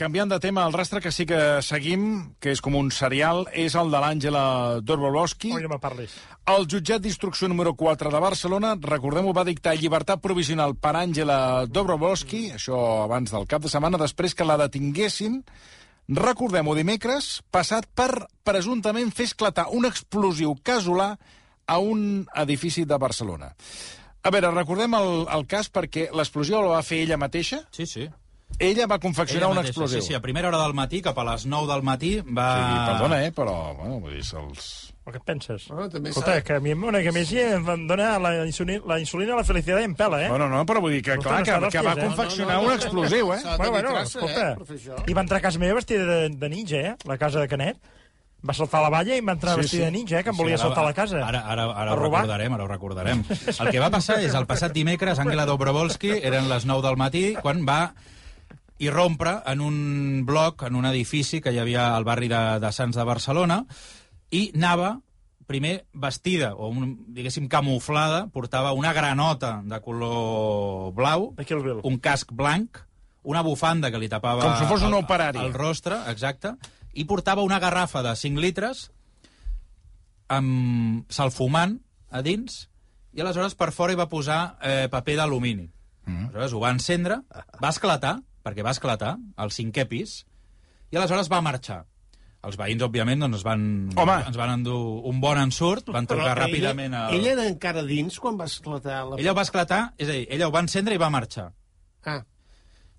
canviant 0.00 0.32
de 0.32 0.40
tema, 0.40 0.64
el 0.68 0.76
rastre 0.76 1.04
que 1.04 1.12
sí 1.12 1.28
que 1.28 1.60
seguim, 1.64 2.08
que 2.40 2.56
és 2.56 2.64
com 2.64 2.78
un 2.80 2.88
serial, 2.94 3.44
és 3.52 3.76
el 3.76 3.92
de 3.92 4.00
l'Àngela 4.00 4.44
Dorbolowski. 4.80 5.52
Oi, 5.56 5.64
no 5.68 5.76
me 5.76 5.80
parlis. 5.82 6.16
El 6.48 6.64
jutjat 6.64 7.02
d'instrucció 7.04 7.44
número 7.52 7.74
4 7.76 8.08
de 8.08 8.20
Barcelona, 8.24 8.72
recordem-ho, 8.80 9.34
va 9.36 9.44
dictar 9.44 9.74
llibertat 9.76 10.22
provisional 10.24 10.72
per 10.80 10.94
Àngela 10.96 11.66
Dobrowolski, 11.68 12.46
això 12.56 12.78
abans 13.02 13.34
del 13.34 13.44
cap 13.50 13.60
de 13.60 13.68
setmana, 13.68 14.00
després 14.00 14.32
que 14.38 14.46
la 14.46 14.56
detinguessin, 14.60 15.42
recordem-ho 16.08 16.76
dimecres, 16.78 17.40
passat 17.52 17.88
per 17.98 18.28
presumptament 18.46 19.10
fer 19.14 19.28
esclatar 19.28 19.68
un 19.76 19.88
explosiu 19.88 20.54
casolà 20.64 21.16
a 21.68 21.78
un 21.82 22.24
edifici 22.40 22.86
de 22.88 22.96
Barcelona. 22.96 23.52
A 24.24 24.32
veure, 24.34 24.50
recordem 24.54 24.96
el, 24.98 25.12
el 25.34 25.44
cas 25.50 25.68
perquè 25.72 26.08
l'explosió 26.16 26.62
la 26.64 26.78
va 26.78 26.86
fer 26.86 27.02
ella 27.04 27.20
mateixa? 27.20 27.60
Sí, 27.74 27.86
sí. 27.86 28.08
Ella 28.58 28.88
va 28.90 28.98
confeccionar 28.98 29.50
ella 29.50 29.60
un 29.60 29.66
explosiu. 29.66 30.00
Sí, 30.00 30.08
sí, 30.08 30.16
a 30.16 30.22
primera 30.24 30.48
hora 30.48 30.62
del 30.64 30.74
matí, 30.74 31.02
cap 31.04 31.18
a 31.20 31.26
les 31.28 31.44
9 31.46 31.68
del 31.70 31.84
matí, 31.86 32.14
va... 32.24 32.48
Sí, 32.56 32.78
perdona, 32.88 33.20
eh, 33.26 33.34
però, 33.36 33.58
bueno, 33.78 34.00
vull 34.02 34.16
dir, 34.16 34.24
se'ls... 34.26 34.70
O 35.08 35.12
què 35.12 35.22
et 35.22 35.24
penses? 35.24 35.64
Bueno, 35.72 35.86
també 35.88 36.10
Escolta, 36.12 36.34
que 36.44 36.56
a 36.58 36.60
mi 36.60 36.74
una 36.76 37.00
que 37.00 37.12
més 37.16 37.30
em 37.40 37.86
dona 37.88 38.10
la 38.20 38.32
insulina, 38.44 38.82
la 38.90 38.98
insulina 39.00 39.38
la 39.38 39.44
felicitat 39.48 39.80
en 39.80 39.94
pela, 39.96 40.18
eh? 40.26 40.26
Bueno, 40.28 40.50
no, 40.52 40.60
però 40.68 40.82
vull 40.84 40.92
dir 40.98 41.00
que, 41.06 41.16
clar, 41.22 41.38
que, 41.46 41.54
que 41.72 41.84
va 41.86 41.94
confeccionar 41.96 42.58
no, 42.58 42.60
no, 42.60 42.66
no, 42.66 42.68
un 42.68 42.74
explosiu, 42.74 43.30
eh? 43.32 43.38
Bueno, 43.56 43.70
bueno, 43.72 43.94
escolta, 44.02 44.50
eh, 44.52 44.98
i 45.08 45.16
va 45.16 45.24
entrar 45.24 45.38
a 45.40 45.44
casa 45.46 45.62
meva 45.62 45.78
vestida 45.78 46.04
de, 46.04 46.18
de 46.28 46.50
ninja, 46.52 46.82
eh? 46.90 46.92
La 47.08 47.16
casa 47.16 47.40
de 47.40 47.48
Canet. 47.48 47.80
Va 48.44 48.54
saltar 48.54 48.84
la 48.84 48.90
valla 48.92 49.16
i 49.16 49.22
va 49.24 49.32
entrar 49.34 49.56
sí, 49.56 49.64
vestida 49.64 49.86
sí. 49.86 49.88
de 49.88 49.94
ninja, 49.96 50.20
eh, 50.20 50.26
que 50.26 50.30
em 50.30 50.36
volia 50.36 50.58
sí, 50.58 50.60
ara, 50.60 50.68
saltar 50.68 50.84
la 50.84 50.92
casa. 50.94 51.22
Ara, 51.24 51.40
ara, 51.54 51.64
ara 51.72 51.96
ho 51.96 52.02
recordarem, 52.04 52.52
ara 52.54 52.66
ho 52.66 52.68
recordarem. 52.68 53.24
El 53.56 53.72
que 53.72 53.80
va 53.80 53.88
passar 53.90 54.20
és, 54.22 54.36
el 54.36 54.46
passat 54.46 54.76
dimecres, 54.76 55.18
Àngela 55.24 55.48
Dobrovolski, 55.48 56.18
eren 56.20 56.52
les 56.52 56.68
9 56.68 56.84
del 56.84 57.00
matí, 57.00 57.24
quan 57.40 57.64
va 57.66 57.80
irrompre 58.78 59.38
en 59.48 59.64
un 59.64 59.78
bloc, 60.28 60.68
en 60.68 60.76
un 60.78 60.86
edifici 60.86 61.40
que 61.40 61.50
hi 61.50 61.58
havia 61.64 61.94
al 61.96 62.06
barri 62.06 62.28
de, 62.30 62.42
de 62.62 62.70
Sants 62.76 63.00
de 63.00 63.08
Barcelona, 63.08 63.64
i 64.30 64.48
anava 64.54 64.98
primer 65.48 65.86
vestida, 65.96 66.52
o 66.54 66.68
un, 66.68 66.90
diguéssim 67.16 67.46
camuflada, 67.48 68.26
portava 68.34 68.74
una 68.76 68.92
granota 68.92 69.62
de 69.64 69.80
color 69.80 70.92
blau, 70.92 71.30
un 71.88 71.96
casc 72.04 72.34
blanc, 72.36 72.82
una 73.24 73.40
bufanda 73.42 73.90
que 73.90 74.00
li 74.00 74.10
tapava 74.12 74.44
Com 74.44 74.58
si 74.60 74.68
fos 74.68 74.84
un 74.84 74.92
el, 74.92 75.00
operari. 75.00 75.40
el 75.40 75.56
rostre, 75.56 76.02
exacte, 76.12 76.52
i 76.92 77.06
portava 77.08 77.46
una 77.46 77.58
garrafa 77.64 78.04
de 78.04 78.12
5 78.16 78.44
litres 78.44 78.90
amb 80.28 81.08
salfumant 81.08 81.78
a 82.12 82.20
dins, 82.24 82.66
i 83.16 83.24
aleshores 83.24 83.56
per 83.56 83.72
fora 83.72 83.94
hi 83.94 83.98
va 83.98 84.08
posar 84.08 84.58
eh, 84.60 84.86
paper 84.92 85.16
d'alumini. 85.22 85.64
Mm. 86.04 86.28
Aleshores 86.28 86.52
ho 86.52 86.60
va 86.60 86.72
encendre, 86.76 87.22
va 87.56 87.72
esclatar, 87.72 88.18
perquè 88.44 88.64
va 88.64 88.76
esclatar, 88.76 89.16
al 89.36 89.52
cinquè 89.52 89.88
pis, 89.88 90.20
i 90.92 91.00
aleshores 91.00 91.32
va 91.32 91.40
marxar. 91.44 91.86
Els 92.46 92.54
veïns, 92.54 92.82
òbviament, 92.86 93.24
doncs, 93.24 93.42
van, 93.42 93.62
Home. 93.98 94.16
ens 94.30 94.36
van 94.38 94.52
endur 94.54 94.78
un 95.10 95.18
bon 95.20 95.40
ensurt, 95.40 95.88
van 95.90 96.06
trucar 96.06 96.36
Però 96.36 96.44
ràpidament... 96.44 96.94
Ella, 96.94 97.16
ella 97.16 97.32
era 97.34 97.46
encara 97.50 97.82
dins 97.82 98.20
quan 98.22 98.38
va 98.38 98.46
esclatar? 98.46 99.00
La... 99.08 99.18
Ella 99.18 99.32
ho 99.32 99.36
va 99.36 99.44
esclatar, 99.48 99.80
és 99.98 100.06
a 100.06 100.14
dir, 100.14 100.26
ella 100.36 100.46
ho 100.46 100.54
va 100.54 100.62
encendre 100.62 100.94
i 100.94 101.00
va 101.02 101.10
marxar. 101.10 101.48
Ah. 102.06 102.20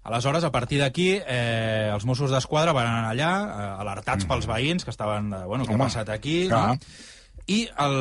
Aleshores, 0.10 0.44
a 0.44 0.52
partir 0.52 0.82
d'aquí, 0.84 1.08
eh, 1.22 1.88
els 1.94 2.04
Mossos 2.08 2.36
d'Esquadra 2.36 2.76
van 2.76 2.92
anar 2.92 3.14
allà, 3.14 3.32
eh, 3.46 3.70
alertats 3.86 4.26
mm. 4.26 4.34
pels 4.34 4.50
veïns, 4.52 4.84
que 4.84 4.92
estaven... 4.92 5.32
Eh, 5.32 5.42
bueno, 5.48 5.68
què 5.70 5.76
ha 5.76 5.82
passat 5.86 6.12
aquí? 6.12 6.38
No? 6.52 6.76
I 7.48 7.64
el... 7.88 7.98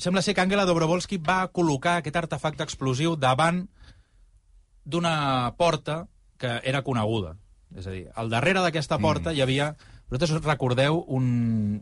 sembla 0.00 0.24
ser 0.24 0.32
que 0.34 0.40
Angela 0.40 0.64
Dobrovolski 0.68 1.20
va 1.20 1.42
col·locar 1.52 1.98
aquest 2.00 2.16
artefacte 2.16 2.64
explosiu 2.64 3.14
davant 3.20 3.66
d'una 4.84 5.52
porta 5.60 6.06
que 6.40 6.58
era 6.64 6.80
coneguda. 6.82 7.36
És 7.76 7.86
a 7.86 7.92
dir, 7.92 8.06
al 8.16 8.32
darrere 8.32 8.64
d'aquesta 8.64 8.98
porta 8.98 9.30
mm. 9.30 9.36
hi 9.36 9.44
havia 9.44 9.74
vosaltres 10.12 10.44
recordeu 10.44 10.98
un, 11.16 11.26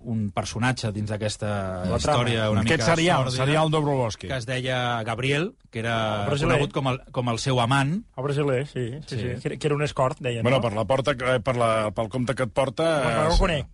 un 0.06 0.20
personatge 0.34 0.92
dins 0.94 1.10
d'aquesta 1.10 1.50
història 1.96 2.46
una 2.52 2.62
Aquest 2.62 2.84
mica 2.84 2.88
serial, 2.92 3.24
sòrdida, 3.26 3.44
serial 3.44 3.72
Dobrovolski. 3.74 4.30
Que 4.30 4.38
es 4.38 4.46
deia 4.48 4.78
Gabriel, 5.06 5.50
que 5.70 5.82
era 5.82 5.96
conegut 6.30 6.72
com 6.76 6.92
el, 6.92 7.00
com 7.16 7.32
el 7.32 7.42
seu 7.42 7.60
amant. 7.62 7.96
El 8.16 8.26
brasiler, 8.28 8.62
sí, 8.70 8.86
sí, 9.06 9.18
sí. 9.18 9.34
sí. 9.42 9.56
Que 9.56 9.70
era 9.70 9.76
un 9.76 9.84
escort, 9.86 10.22
deien. 10.22 10.44
Bueno, 10.46 10.60
no? 10.60 10.64
per 10.68 10.72
la 10.78 10.86
porta, 10.86 11.16
per 11.16 11.56
la, 11.58 11.70
pel 11.96 12.10
compte 12.12 12.38
que 12.38 12.46
et 12.46 12.54
porta... 12.54 12.88
No, 13.04 13.28
no 13.28 13.34
ho 13.34 13.40
conec. 13.40 13.68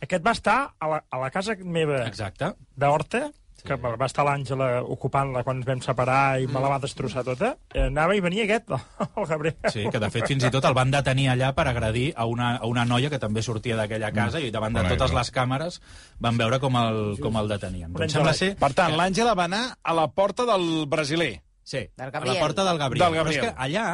Aquest 0.00 0.24
va 0.24 0.32
estar 0.32 0.58
a 0.80 0.88
la, 0.88 1.02
a 1.12 1.20
la 1.20 1.28
casa 1.30 1.54
meva 1.60 2.02
Exacte. 2.08 2.54
d'Horta, 2.80 3.26
sí. 3.60 3.68
que 3.68 3.76
va 3.80 4.06
estar 4.06 4.24
l'Àngela 4.26 4.68
ocupant-la 4.82 5.42
quan 5.46 5.60
ens 5.60 5.68
vam 5.68 5.82
separar 5.84 6.40
i 6.40 6.46
mm. 6.46 6.54
me 6.54 6.62
la 6.64 6.72
va 6.74 6.78
destrossar 6.82 7.24
tota, 7.26 7.52
eh, 7.74 7.86
anava 7.86 8.16
i 8.16 8.22
venia 8.24 8.46
aquest, 8.46 8.72
el 9.20 9.28
Gabriel. 9.30 9.56
Sí, 9.72 9.86
que 9.92 10.02
de 10.02 10.10
fet 10.12 10.28
fins 10.30 10.46
i 10.48 10.52
tot 10.52 10.68
el 10.68 10.76
van 10.76 10.92
detenir 10.94 11.30
allà 11.34 11.52
per 11.56 11.68
agredir 11.70 12.10
a 12.16 12.26
una, 12.30 12.54
a 12.58 12.70
una 12.70 12.86
noia 12.88 13.12
que 13.12 13.20
també 13.22 13.44
sortia 13.46 13.78
d'aquella 13.78 14.12
casa 14.16 14.40
mm. 14.40 14.48
i 14.48 14.54
davant 14.54 14.76
de 14.76 14.86
totes 14.94 15.16
les 15.16 15.32
càmeres 15.34 15.80
van 16.20 16.40
veure 16.40 16.60
com 16.62 16.78
el, 16.80 17.02
com 17.22 17.36
el 17.40 17.52
detenien. 17.52 17.92
Doncs 17.96 18.18
sembla 18.18 18.36
ser... 18.36 18.54
Per 18.60 18.72
tant, 18.76 18.96
l'Àngela 18.98 19.36
va 19.38 19.46
anar 19.50 19.64
a 19.82 19.96
la 19.96 20.08
porta 20.12 20.48
del 20.48 20.86
brasiler. 20.90 21.36
Sí, 21.62 21.84
a 22.00 22.08
la 22.10 22.40
porta 22.40 22.64
del 22.66 22.80
Gabriel. 22.80 23.04
Del 23.04 23.20
Gabriel. 23.20 23.44
Però 23.44 23.50
és 23.50 23.54
que 23.54 23.68
allà 23.68 23.86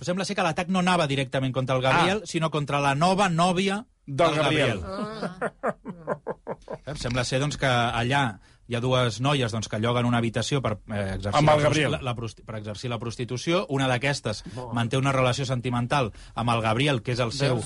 però 0.00 0.08
sembla 0.08 0.24
ser 0.24 0.32
que 0.32 0.44
l'atac 0.46 0.70
no 0.72 0.80
anava 0.80 1.04
directament 1.04 1.52
contra 1.52 1.74
el 1.76 1.82
Gabriel, 1.84 2.22
ah. 2.24 2.26
sinó 2.26 2.48
contra 2.48 2.78
la 2.80 2.94
nova 2.96 3.26
nòvia 3.28 3.82
del, 4.06 4.16
del 4.16 4.36
Gabriel. 4.38 4.80
Gabriel. 4.80 6.16
Ah. 6.88 6.94
Sembla 6.96 7.24
ser 7.28 7.42
doncs, 7.42 7.58
que 7.60 7.68
allà 7.68 8.22
hi 8.70 8.76
ha 8.78 8.80
dues 8.82 9.18
noies 9.18 9.50
doncs, 9.50 9.66
que 9.66 9.80
lloguen 9.82 10.06
una 10.06 10.20
habitació 10.22 10.60
per, 10.62 10.76
eh, 10.94 11.16
exercir, 11.16 11.46
Gabriel. 11.64 11.96
La, 11.96 12.12
la, 12.12 12.14
per 12.14 12.58
exercir 12.60 12.90
la 12.92 13.00
prostitució. 13.02 13.64
Una 13.74 13.88
d'aquestes 13.90 14.44
manté 14.76 15.00
una 15.00 15.10
relació 15.16 15.46
sentimental 15.48 16.12
amb 16.38 16.54
el 16.54 16.62
Gabriel, 16.62 17.02
que 17.02 17.16
és 17.16 17.22
el 17.24 17.34
seu... 17.34 17.58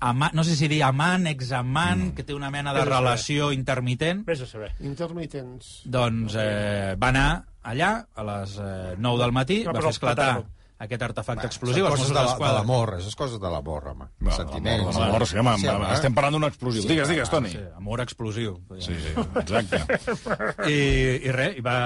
Ama, 0.00 0.30
no 0.32 0.44
sé 0.48 0.56
si 0.56 0.70
dir 0.72 0.80
amant, 0.86 1.28
examant, 1.28 2.06
mm. 2.06 2.14
que 2.16 2.24
té 2.24 2.32
una 2.32 2.48
mena 2.50 2.72
de 2.72 2.86
relació 2.88 3.50
intermitent. 3.52 4.24
Vés 4.24 4.40
a 4.40 4.48
saber. 4.48 4.72
Intermitents. 4.80 5.82
Doncs 5.84 6.38
eh, 6.40 6.96
va 6.96 7.12
anar 7.12 7.28
allà 7.60 7.92
a 8.16 8.24
les 8.32 8.56
eh, 8.64 8.96
9 8.96 9.20
del 9.20 9.36
matí, 9.36 9.60
no, 9.66 9.76
va 9.76 9.84
fer 9.84 9.92
esclatar 9.92 10.32
aquest 10.80 11.02
artefacte 11.04 11.44
Va, 11.44 11.48
explosiu. 11.50 11.84
Són 11.84 11.92
coses 11.92 12.12
de, 12.14 12.22
de 12.40 12.52
l'amor, 12.56 12.94
és 12.96 13.16
coses 13.18 13.40
de 13.40 13.50
l'amor, 13.52 13.90
home. 13.90 14.06
Va, 14.24 14.36
Sentiments. 14.38 14.96
L'amor, 14.96 15.26
sí, 15.28 15.36
home, 15.40 15.52
sí, 15.60 15.68
home, 15.68 15.90
estem 15.92 16.14
parlant 16.16 16.38
d'un 16.38 16.46
explosiu. 16.48 16.84
Sí, 16.84 16.88
digues, 16.88 17.10
digues, 17.12 17.32
Toni. 17.32 17.52
Sí, 17.52 17.60
amor 17.76 18.00
explosiu. 18.04 18.54
Sí, 18.80 18.96
sí, 18.96 19.12
exacte. 19.42 19.82
I, 20.72 20.78
i 21.28 21.34
res, 21.36 21.58
va, 21.66 21.76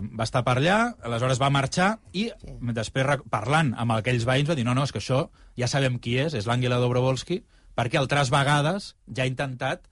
va 0.00 0.24
estar 0.24 0.42
per 0.46 0.56
allà, 0.62 0.78
aleshores 1.10 1.40
va 1.42 1.50
marxar 1.52 1.90
i 2.16 2.30
sí. 2.30 2.56
després 2.78 3.20
parlant 3.32 3.74
amb 3.76 3.98
aquells 3.98 4.24
veïns 4.28 4.48
va 4.48 4.56
dir 4.56 4.64
no, 4.64 4.76
no, 4.78 4.86
és 4.88 4.94
que 4.96 5.02
això 5.02 5.26
ja 5.58 5.68
sabem 5.68 5.98
qui 6.00 6.16
és, 6.22 6.36
és 6.38 6.48
l'Àngela 6.48 6.80
Dobrovolski, 6.80 7.42
perquè 7.76 8.00
altres 8.00 8.32
vegades 8.32 8.94
ja 9.12 9.26
ha 9.26 9.28
intentat 9.28 9.84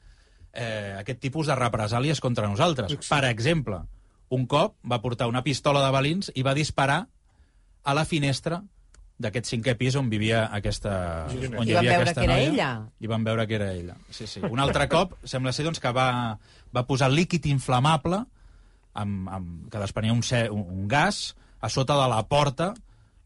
eh, 0.56 0.96
aquest 1.02 1.20
tipus 1.20 1.52
de 1.52 1.58
represàlies 1.60 2.24
contra 2.24 2.48
nosaltres. 2.48 2.96
Per 3.04 3.20
exemple, 3.28 3.82
un 4.32 4.48
cop 4.48 4.78
va 4.88 5.02
portar 5.04 5.28
una 5.28 5.44
pistola 5.44 5.84
de 5.84 5.92
balins 5.92 6.32
i 6.34 6.46
va 6.46 6.56
disparar 6.56 7.04
a 7.86 7.94
la 7.94 8.04
finestra 8.08 8.60
d'aquest 9.16 9.48
cinquè 9.48 9.76
pis 9.80 9.96
on 9.96 10.10
vivia 10.12 10.46
aquesta... 10.52 10.92
On 11.30 11.62
hi, 11.64 11.72
I 11.72 11.76
van 11.78 11.86
veure 11.88 12.12
que 12.12 12.24
era 12.26 12.34
noia, 12.34 12.48
ella. 12.50 12.70
I 13.00 13.10
van 13.10 13.24
veure 13.24 13.46
que 13.48 13.56
era 13.56 13.68
ella. 13.72 13.96
Sí, 14.12 14.26
sí. 14.28 14.42
Un 14.44 14.60
altre 14.60 14.88
cop, 14.92 15.14
sembla 15.24 15.54
ser 15.56 15.64
doncs, 15.64 15.80
que 15.80 15.92
va, 15.96 16.08
va 16.74 16.84
posar 16.88 17.08
líquid 17.12 17.48
inflamable 17.48 18.20
amb, 18.96 19.30
amb, 19.32 19.70
que 19.72 19.80
desprenia 19.80 20.12
un, 20.12 20.24
un, 20.50 20.66
un 20.80 20.90
gas 20.90 21.30
a 21.60 21.70
sota 21.72 21.96
de 21.96 22.10
la 22.12 22.20
porta 22.28 22.74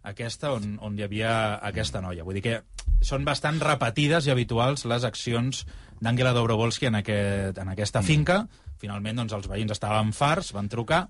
aquesta 0.07 0.52
on, 0.55 0.76
on 0.81 0.97
hi 0.97 1.05
havia 1.05 1.33
aquesta 1.67 2.00
noia. 2.05 2.25
Vull 2.25 2.38
dir 2.38 2.45
que 2.47 2.61
són 3.00 3.25
bastant 3.25 3.61
repetides 3.62 4.26
i 4.26 4.33
habituals 4.33 4.85
les 4.88 5.04
accions 5.09 5.64
d'Àngela 6.00 6.33
Dobrovolski 6.37 6.88
en, 6.88 6.99
aquest, 7.00 7.59
en 7.61 7.73
aquesta 7.73 8.02
finca. 8.04 8.42
Finalment, 8.80 9.19
doncs, 9.21 9.35
els 9.37 9.49
veïns 9.50 9.75
estaven 9.75 10.14
farts, 10.16 10.54
van 10.57 10.71
trucar. 10.73 11.02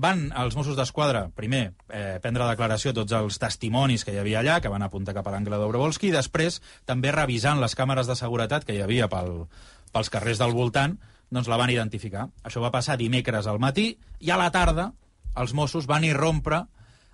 Van 0.00 0.28
els 0.40 0.56
Mossos 0.56 0.78
d'Esquadra, 0.78 1.26
primer, 1.36 1.74
eh, 1.92 2.16
prendre 2.24 2.46
declaració 2.48 2.94
tots 2.96 3.12
els 3.12 3.36
testimonis 3.40 4.06
que 4.06 4.14
hi 4.14 4.20
havia 4.22 4.40
allà, 4.40 4.60
que 4.64 4.72
van 4.72 4.86
apuntar 4.86 5.12
cap 5.16 5.28
a 5.28 5.34
l'Àngela 5.34 5.60
Dobrovolski, 5.60 6.08
i 6.08 6.14
després, 6.14 6.62
també 6.88 7.12
revisant 7.12 7.60
les 7.60 7.76
càmeres 7.76 8.08
de 8.08 8.16
seguretat 8.16 8.64
que 8.64 8.78
hi 8.78 8.80
havia 8.84 9.10
pel, 9.12 9.44
pels 9.92 10.08
carrers 10.14 10.40
del 10.40 10.56
voltant, 10.56 10.96
doncs 11.28 11.50
la 11.52 11.60
van 11.60 11.74
identificar. 11.74 12.30
Això 12.48 12.64
va 12.64 12.72
passar 12.72 12.96
dimecres 12.96 13.46
al 13.46 13.60
matí, 13.60 13.90
i 14.24 14.32
a 14.32 14.40
la 14.40 14.48
tarda 14.54 14.92
els 15.36 15.52
Mossos 15.52 15.86
van 15.86 16.08
irrompre 16.08 16.64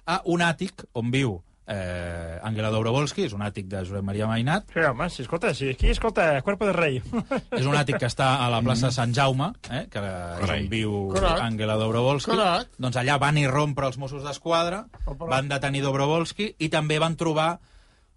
a 0.07 0.21
un 0.31 0.45
àtic 0.45 0.87
on 0.95 1.11
viu 1.11 1.41
eh, 1.67 2.39
Àngela 2.45 2.71
Dobrovolski, 2.73 3.25
és 3.29 3.35
un 3.37 3.45
àtic 3.45 3.69
de 3.71 3.83
Josep 3.87 4.05
Maria 4.05 4.29
Mainat. 4.31 4.69
Sí, 4.73 4.85
home, 4.85 5.09
sí, 5.11 5.23
escolta, 5.25 5.53
sí, 5.55 5.71
aquí, 5.75 5.91
escolta, 5.93 6.27
Cuerpo 6.43 6.67
de 6.69 6.73
Rei. 6.77 7.01
És 7.59 7.67
un 7.67 7.77
àtic 7.79 7.99
que 8.03 8.09
està 8.11 8.35
a 8.45 8.49
la 8.53 8.61
plaça 8.65 8.91
Sant 8.95 9.15
Jaume, 9.17 9.53
eh, 9.71 9.85
que 9.93 10.03
és 10.03 10.55
on 10.57 10.69
viu 10.73 10.97
Correcte. 11.15 11.45
Àngela 11.49 11.79
Dobrovolski. 11.81 12.33
Correcte. 12.35 12.77
Doncs 12.79 12.99
allà 13.01 13.19
van 13.23 13.39
irrompre 13.41 13.89
els 13.91 14.01
Mossos 14.01 14.25
d'Esquadra, 14.27 14.85
van 15.25 15.49
detenir 15.53 15.85
Dobrovolski 15.85 16.55
i 16.59 16.71
també 16.73 17.01
van 17.03 17.17
trobar 17.21 17.55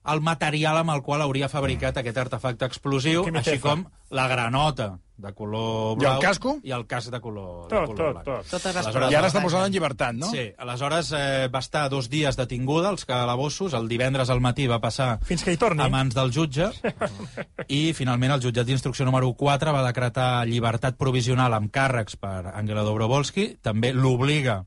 el 0.08 0.22
material 0.22 0.78
amb 0.78 0.92
el 0.96 1.02
qual 1.04 1.22
hauria 1.22 1.50
fabricat 1.50 1.98
aquest 1.98 2.18
artefacte 2.18 2.66
explosiu, 2.66 3.26
així 3.36 3.60
com 3.60 3.86
la 4.10 4.28
granota 4.28 4.98
de 5.18 5.32
I 5.32 5.34
color 5.34 5.94
el 5.96 5.98
blau. 5.98 6.20
casco? 6.22 6.52
I 6.64 6.72
el 6.72 6.86
casc 6.86 7.10
de 7.12 7.20
color, 7.20 7.64
de 7.68 7.76
Tot, 7.76 7.88
color 7.90 7.98
tot, 7.98 8.12
blanc. 8.14 8.26
tot. 8.28 8.50
Totes 8.52 8.76
les 8.76 8.86
Aleshores, 8.86 9.12
I 9.12 9.16
ara 9.18 9.28
està 9.32 9.42
posada 9.42 9.66
en 9.66 9.74
llibertat, 9.74 10.14
no? 10.16 10.30
Sí, 10.30 10.44
aleshores 10.58 11.10
eh, 11.18 11.48
va 11.50 11.60
estar 11.60 11.90
dos 11.90 12.08
dies 12.10 12.38
detinguda 12.38 12.90
als 12.90 13.04
calabossos, 13.10 13.74
el 13.74 13.88
divendres 13.90 14.30
al 14.30 14.40
matí 14.46 14.68
va 14.70 14.78
passar 14.80 15.18
Fins 15.26 15.44
que 15.44 15.52
hi 15.56 15.58
torni. 15.58 15.82
a 15.82 15.90
mans 15.90 16.14
del 16.16 16.32
jutge 16.32 16.70
i 17.68 17.94
finalment 17.98 18.32
el 18.38 18.42
jutjat 18.46 18.68
d'instrucció 18.70 19.06
número 19.10 19.34
4 19.34 19.74
va 19.74 19.84
decretar 19.88 20.46
llibertat 20.48 20.98
provisional 21.02 21.54
amb 21.58 21.72
càrrecs 21.74 22.16
per 22.22 22.54
Àngela 22.54 22.84
Dobrovolski, 22.86 23.58
també 23.62 23.94
l'obliga 23.94 24.62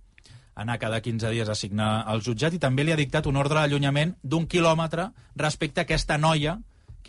anar 0.61 0.79
cada 0.79 1.01
15 1.01 1.31
dies 1.33 1.49
a 1.49 1.57
signar 1.57 1.91
al 2.07 2.21
jutjat 2.25 2.55
i 2.55 2.61
també 2.63 2.85
li 2.85 2.93
ha 2.93 3.01
dictat 3.01 3.27
un 3.27 3.39
ordre 3.41 3.63
d'allunyament 3.63 4.15
d'un 4.23 4.47
quilòmetre 4.47 5.11
respecte 5.41 5.81
a 5.81 5.89
aquesta 5.89 6.19
noia 6.19 6.59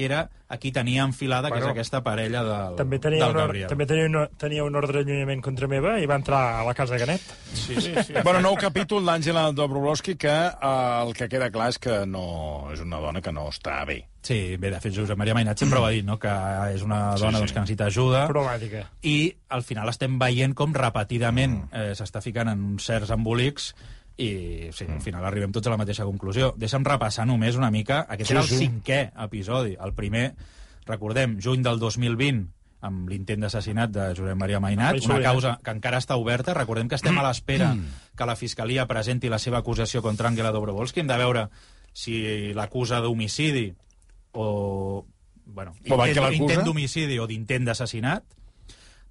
que 0.01 0.09
era 0.09 0.21
a 0.51 0.57
qui 0.59 0.71
tenia 0.75 1.03
enfilada, 1.05 1.47
bueno, 1.47 1.61
que 1.63 1.69
és 1.69 1.75
aquesta 1.77 2.01
parella 2.03 2.41
del, 2.43 2.73
També 2.75 2.97
tenia, 2.99 3.21
del 3.23 3.29
un, 3.31 3.37
or- 3.37 3.45
Gabriel. 3.45 3.69
també 3.71 3.85
tenia, 3.87 4.07
un, 4.09 4.17
tenia 4.41 4.65
un 4.65 4.75
ordre 4.75 5.03
d'allunyament 5.05 5.41
contra 5.45 5.69
meva 5.71 5.93
i 6.01 6.07
va 6.09 6.17
entrar 6.19 6.41
a 6.59 6.63
la 6.67 6.73
casa 6.75 6.97
de 6.97 7.05
Canet. 7.05 7.21
Sí, 7.53 7.77
sí, 7.79 7.93
sí. 8.03 8.13
Bueno, 8.25 8.41
nou 8.43 8.57
capítol 8.59 9.05
d'Àngela 9.07 9.45
Dobrovolski 9.55 10.17
que 10.19 10.33
eh, 10.33 11.03
el 11.05 11.13
que 11.15 11.29
queda 11.31 11.51
clar 11.53 11.69
és 11.71 11.79
que 11.79 12.01
no 12.09 12.71
és 12.73 12.81
una 12.83 12.99
dona 12.99 13.21
que 13.23 13.31
no 13.31 13.45
està 13.53 13.79
bé. 13.87 14.01
Sí, 14.21 14.57
bé, 14.61 14.69
de 14.69 14.79
fet, 14.83 14.93
Josep 14.93 15.17
Maria 15.17 15.33
Mainat 15.33 15.57
sempre 15.63 15.79
ho 15.79 15.85
ha 15.87 15.93
dit, 15.95 16.03
no?, 16.05 16.19
que 16.21 16.29
és 16.75 16.83
una 16.85 17.15
dona 17.17 17.39
sí. 17.39 17.45
Doncs, 17.45 17.53
que 17.55 17.63
necessita 17.63 17.87
ajuda. 17.89 18.25
Problemàtica. 18.29 18.83
i 19.01 19.15
al 19.49 19.63
final 19.63 19.89
estem 19.89 20.19
veient 20.21 20.53
com 20.53 20.73
repetidament 20.77 21.55
eh, 21.71 21.91
s'està 21.97 22.21
ficant 22.21 22.51
en 22.51 22.61
uns 22.73 22.85
certs 22.91 23.09
embolics 23.15 23.71
i 24.17 24.69
sí, 24.75 24.85
al 24.89 25.01
final 25.01 25.25
arribem 25.25 25.51
tots 25.51 25.67
a 25.67 25.73
la 25.73 25.77
mateixa 25.79 26.05
conclusió. 26.05 26.53
Deixa'm 26.57 26.83
repassar 26.85 27.25
només 27.25 27.55
una 27.57 27.71
mica. 27.71 28.05
Aquest 28.09 28.29
Sí, 28.29 28.33
era 28.35 28.41
el 28.41 28.47
sí. 28.49 28.57
cinquè 28.65 29.11
episodi. 29.25 29.77
El 29.79 29.93
primer, 29.93 30.33
recordem, 30.85 31.37
juny 31.41 31.63
del 31.63 31.79
2020, 31.79 32.43
amb 32.81 33.09
l'intent 33.09 33.41
d'assassinat 33.45 33.91
de 33.93 34.07
Josep 34.17 34.37
Maria 34.37 34.59
Mainat, 34.59 35.03
una 35.05 35.21
causa 35.21 35.59
que 35.63 35.71
encara 35.71 35.99
està 36.01 36.17
oberta. 36.17 36.53
Recordem 36.57 36.89
que 36.89 36.97
estem 36.97 37.17
a 37.17 37.23
l'espera 37.27 37.75
que 38.17 38.25
la 38.25 38.35
Fiscalia 38.35 38.87
presenti 38.89 39.29
la 39.29 39.39
seva 39.39 39.59
acusació 39.61 40.01
contra 40.01 40.29
Àngela 40.29 40.51
Dobrovolski. 40.51 41.01
Hem 41.03 41.07
de 41.11 41.17
veure 41.21 41.47
si 41.93 42.53
l'acusa 42.57 43.01
d'homicidi 43.01 43.71
o... 44.33 45.05
Bueno, 45.51 45.73
intent, 45.83 46.33
intent 46.33 46.63
d'homicidi 46.63 47.17
o 47.19 47.25
d'intent 47.27 47.65
d'assassinat. 47.67 48.23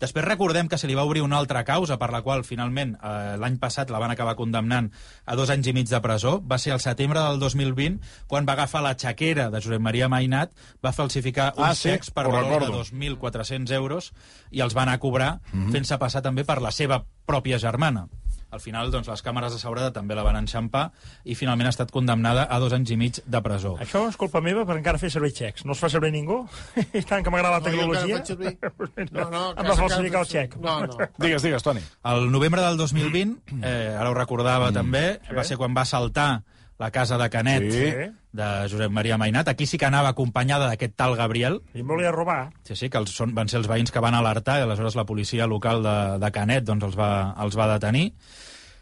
Després 0.01 0.25
recordem 0.25 0.67
que 0.69 0.79
se 0.81 0.89
li 0.89 0.95
va 0.97 1.05
obrir 1.05 1.21
una 1.21 1.37
altra 1.37 1.61
causa 1.69 1.99
per 2.01 2.09
la 2.11 2.23
qual 2.25 2.41
finalment 2.49 2.95
eh, 2.97 3.37
l'any 3.37 3.59
passat 3.61 3.91
la 3.93 3.99
van 4.01 4.11
acabar 4.15 4.35
condemnant 4.39 4.89
a 5.29 5.37
dos 5.37 5.51
anys 5.53 5.69
i 5.69 5.75
mig 5.77 5.91
de 5.91 6.01
presó. 6.01 6.39
Va 6.41 6.57
ser 6.59 6.73
el 6.73 6.81
setembre 6.81 7.21
del 7.21 7.39
2020 7.43 8.01
quan 8.27 8.49
va 8.49 8.55
agafar 8.57 8.81
la 8.87 8.95
xaquera 8.97 9.51
de 9.53 9.61
Josep 9.61 9.81
Maria 9.85 10.09
Mainat, 10.09 10.55
va 10.85 10.93
falsificar 10.97 11.51
Ah, 11.57 11.71
uns 11.71 11.79
sí, 11.85 11.91
xecs 11.91 12.11
per 12.11 12.27
ho 12.27 12.33
valor 12.33 12.63
recordo. 12.63 12.83
de 12.83 12.97
2.400 12.97 13.71
euros 13.77 14.13
i 14.51 14.61
els 14.65 14.73
van 14.75 14.89
anar 14.89 14.97
a 14.97 15.05
cobrar 15.05 15.31
fent-se 15.71 15.99
passar 15.99 16.23
també 16.23 16.45
per 16.49 16.61
la 16.65 16.73
seva 16.73 17.05
pròpia 17.27 17.59
germana. 17.59 18.07
Al 18.51 18.61
final, 18.61 18.91
doncs, 18.91 19.09
les 19.09 19.23
càmeres 19.23 19.53
de 19.55 19.59
seguretat 19.63 19.95
també 19.95 20.15
la 20.19 20.25
van 20.27 20.37
enxampar 20.41 20.91
i 21.25 21.35
finalment 21.39 21.67
ha 21.69 21.71
estat 21.75 21.91
condemnada 21.95 22.47
a 22.51 22.59
dos 22.59 22.73
anys 22.73 22.91
i 22.91 22.97
mig 22.97 23.21
de 23.25 23.41
presó. 23.43 23.77
Això 23.79 24.09
és 24.09 24.17
culpa 24.19 24.41
meva 24.43 24.65
per 24.67 24.77
encara 24.77 24.99
fer 24.99 25.11
servir 25.11 25.31
xecs. 25.37 25.65
No 25.65 25.73
els 25.77 25.81
fa 25.83 25.89
servir 25.93 26.11
ningú? 26.13 26.41
I 26.99 27.03
tant 27.07 27.23
que 27.23 27.31
m'agrada 27.31 27.59
la 27.59 27.61
No, 27.61 27.65
tecnologia. 27.71 28.25
servir. 28.25 28.57
No, 29.13 29.29
no, 29.31 29.45
Em 29.57 29.67
va 29.71 29.77
falsificar 29.77 30.21
el 30.25 30.27
xec. 30.31 30.57
No, 30.61 30.81
no. 30.87 30.97
Digues, 31.19 31.43
digues, 31.43 31.63
Toni. 31.63 31.81
El 32.11 32.31
novembre 32.33 32.63
del 32.63 32.77
2020, 32.77 33.39
eh, 33.63 33.97
ara 33.99 34.11
ho 34.11 34.15
recordava 34.15 34.71
Mm. 34.71 34.75
també, 34.75 35.05
va 35.37 35.45
ser 35.45 35.57
quan 35.57 35.75
va 35.77 35.85
saltar 35.85 36.43
la 36.81 36.89
casa 36.91 37.19
de 37.21 37.29
Canet 37.31 37.67
Sí. 37.71 38.11
de 38.33 38.47
Josep 38.71 38.91
Maria 38.91 39.19
Mainat. 39.21 39.49
Aquí 39.53 39.67
sí 39.69 39.77
que 39.79 39.85
anava 39.87 40.09
acompanyada 40.15 40.67
d'aquest 40.71 40.95
tal 40.97 41.15
Gabriel. 41.19 41.61
I 41.75 41.83
em 41.85 41.87
volia 41.87 42.11
robar. 42.11 42.53
Sí, 42.65 42.75
sí, 42.75 42.89
que 42.89 42.97
els, 42.99 43.13
són, 43.13 43.35
van 43.37 43.49
ser 43.53 43.59
els 43.61 43.69
veïns 43.69 43.93
que 43.93 44.01
van 44.01 44.15
alertar 44.17 44.59
i 44.59 44.63
aleshores 44.65 44.97
la 44.97 45.05
policia 45.05 45.47
local 45.47 45.83
de, 45.85 45.97
de 46.25 46.31
Canet 46.33 46.65
doncs, 46.65 46.85
els, 46.89 46.97
va, 46.97 47.35
els 47.45 47.59
va 47.59 47.69
detenir. 47.75 48.15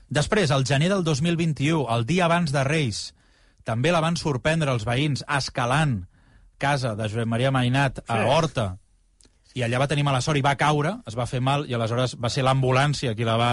Després, 0.09 0.51
al 0.55 0.65
gener 0.65 0.89
del 0.89 1.03
2021, 1.05 1.85
el 1.97 2.07
dia 2.07 2.25
abans 2.31 2.53
de 2.55 2.63
Reis, 2.65 3.15
també 3.65 3.91
la 3.93 4.01
van 4.01 4.17
sorprendre 4.17 4.71
els 4.73 4.87
veïns 4.89 5.25
escalant 5.29 6.07
casa 6.57 6.95
de 6.97 7.09
Josep 7.11 7.27
Maria 7.29 7.51
Mainat 7.51 7.99
a 8.07 8.23
Sí. 8.23 8.31
Horta 8.31 8.69
i 9.57 9.65
allà 9.65 9.81
va 9.81 9.89
tenir 9.89 10.05
mala 10.05 10.21
sort 10.21 10.39
i 10.39 10.45
va 10.45 10.55
caure, 10.61 10.99
es 11.09 11.17
va 11.17 11.27
fer 11.27 11.41
mal 11.41 11.65
i 11.69 11.75
aleshores 11.75 12.17
va 12.21 12.29
ser 12.31 12.45
l'ambulància 12.45 13.15
qui, 13.17 13.25
la 13.25 13.37
va, 13.41 13.53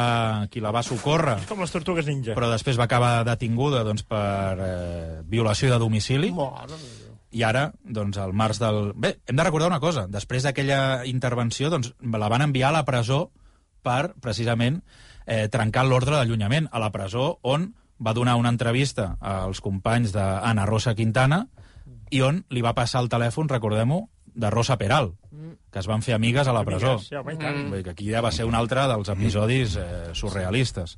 qui 0.51 0.61
la 0.63 0.73
va 0.75 0.83
socórrer 0.83 1.37
Com 1.47 1.63
les 1.63 1.71
tortugues 1.71 2.05
ninja. 2.09 2.35
però 2.35 2.51
després 2.51 2.77
va 2.77 2.89
acabar 2.89 3.23
detinguda 3.27 3.83
doncs, 3.87 4.03
per 4.03 4.59
eh, 4.59 5.21
violació 5.25 5.71
de 5.71 5.79
domicili 5.79 6.33
Mare 6.35 6.77
i 7.35 7.43
ara, 7.43 7.65
doncs, 7.83 8.17
al 8.21 8.31
març 8.31 8.61
del... 8.61 8.93
Bé, 8.95 9.17
hem 9.27 9.35
de 9.35 9.43
recordar 9.43 9.67
una 9.67 9.81
cosa. 9.83 10.05
Després 10.07 10.45
d'aquella 10.45 11.03
intervenció, 11.09 11.67
doncs, 11.73 11.91
la 11.99 12.29
van 12.31 12.45
enviar 12.45 12.69
a 12.69 12.77
la 12.77 12.85
presó 12.87 13.25
per, 13.83 14.13
precisament, 14.23 14.77
eh, 15.25 15.49
trencar 15.51 15.83
l'ordre 15.83 16.15
d'allunyament. 16.15 16.69
A 16.71 16.79
la 16.79 16.93
presó 16.95 17.33
on 17.43 17.73
va 17.99 18.13
donar 18.15 18.37
una 18.39 18.53
entrevista 18.53 19.17
als 19.19 19.59
companys 19.59 20.15
d'Anna 20.15 20.65
Rosa 20.69 20.95
Quintana 20.95 21.45
i 22.11 22.21
on 22.23 22.43
li 22.55 22.63
va 22.63 22.75
passar 22.77 23.03
el 23.03 23.11
telèfon, 23.11 23.51
recordem-ho, 23.51 24.05
de 24.35 24.49
Rosa 24.51 24.75
Peral, 24.77 25.13
que 25.71 25.79
es 25.79 25.87
van 25.87 26.01
fer 26.03 26.13
amigues 26.15 26.47
a 26.47 26.53
la 26.53 26.63
presó. 26.67 26.97
Home, 27.19 27.37
tant. 27.39 27.61
Vull 27.69 27.77
dir 27.79 27.83
que 27.87 27.93
aquí 27.95 28.09
ja 28.11 28.21
va 28.21 28.31
ser 28.35 28.45
un 28.45 28.55
altre 28.55 28.83
dels 28.91 29.09
episodis 29.13 29.77
eh, 29.79 30.11
surrealistes. 30.13 30.97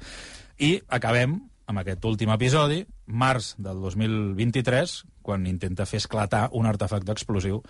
I 0.60 0.80
acabem 0.90 1.38
amb 1.68 1.82
aquest 1.84 2.06
últim 2.08 2.30
episodi, 2.34 2.82
març 3.08 3.54
del 3.60 3.82
2023, 3.84 5.04
quan 5.22 5.46
intenta 5.46 5.86
fer 5.86 6.00
esclatar 6.00 6.48
un 6.56 6.66
artefacte 6.66 7.12
explosiu. 7.12 7.62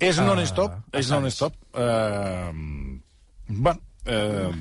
És 0.00 0.18
Ah, 0.18 0.24
non-stop, 0.24 0.78
és 0.96 1.04
a 1.06 1.08
Sants. 1.10 1.20
non-stop. 1.20 1.54
Uh, 1.76 2.98
bueno, 3.46 3.80
uh, 4.08 4.54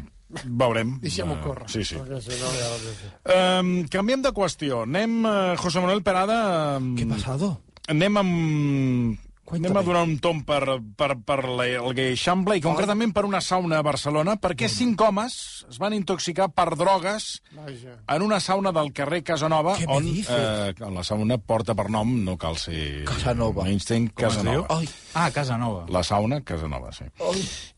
veurem. 0.44 0.98
Deixem-ho 1.02 1.38
Eh, 1.38 1.42
córrer. 1.42 1.70
Sí, 1.72 1.86
sí. 1.86 1.96
Um, 1.96 3.88
canviem 3.88 4.22
de 4.22 4.32
qüestió. 4.36 4.84
Anem, 4.84 5.24
uh, 5.26 5.56
José 5.58 5.80
Manuel 5.80 6.04
Perada... 6.04 6.78
Um, 6.78 6.96
¿Qué 6.98 7.04
ha 7.08 7.08
pasado? 7.16 7.62
Anem 7.88 8.18
amb... 8.18 9.20
Anem 9.50 9.78
a 9.78 9.82
donar 9.82 10.04
un 10.06 10.18
tom 10.22 10.44
per, 10.46 10.62
per, 10.96 11.16
per 11.26 11.38
la, 11.50 11.66
el 11.80 11.96
Geixample 11.98 12.58
i 12.60 12.62
concretament 12.62 13.14
per 13.16 13.24
una 13.26 13.42
sauna 13.42 13.80
a 13.80 13.86
Barcelona 13.86 14.36
perquè 14.42 14.70
cinc 14.70 15.02
homes 15.02 15.66
es 15.70 15.80
van 15.82 15.96
intoxicar 15.98 16.50
per 16.54 16.68
drogues 16.78 17.42
Vaja. 17.58 17.96
en 18.16 18.22
una 18.26 18.40
sauna 18.40 18.72
del 18.76 18.92
carrer 18.94 19.24
Casanova 19.26 19.74
Què 19.80 19.88
me 19.88 19.98
on 19.98 20.06
dices? 20.06 20.30
eh, 20.30 20.74
la 20.94 21.04
sauna 21.04 21.40
porta 21.42 21.74
per 21.74 21.90
nom, 21.90 22.14
no 22.26 22.38
cal 22.38 22.58
ser 22.62 23.04
Casanova. 23.10 23.66
Einstein? 23.66 24.10
Casanova. 24.14 24.80
Ah, 25.14 25.32
Casa 25.34 25.58
Nova. 25.58 25.86
La 25.90 26.04
sauna, 26.04 26.42
Casanova, 26.46 26.92
sí. 26.94 27.06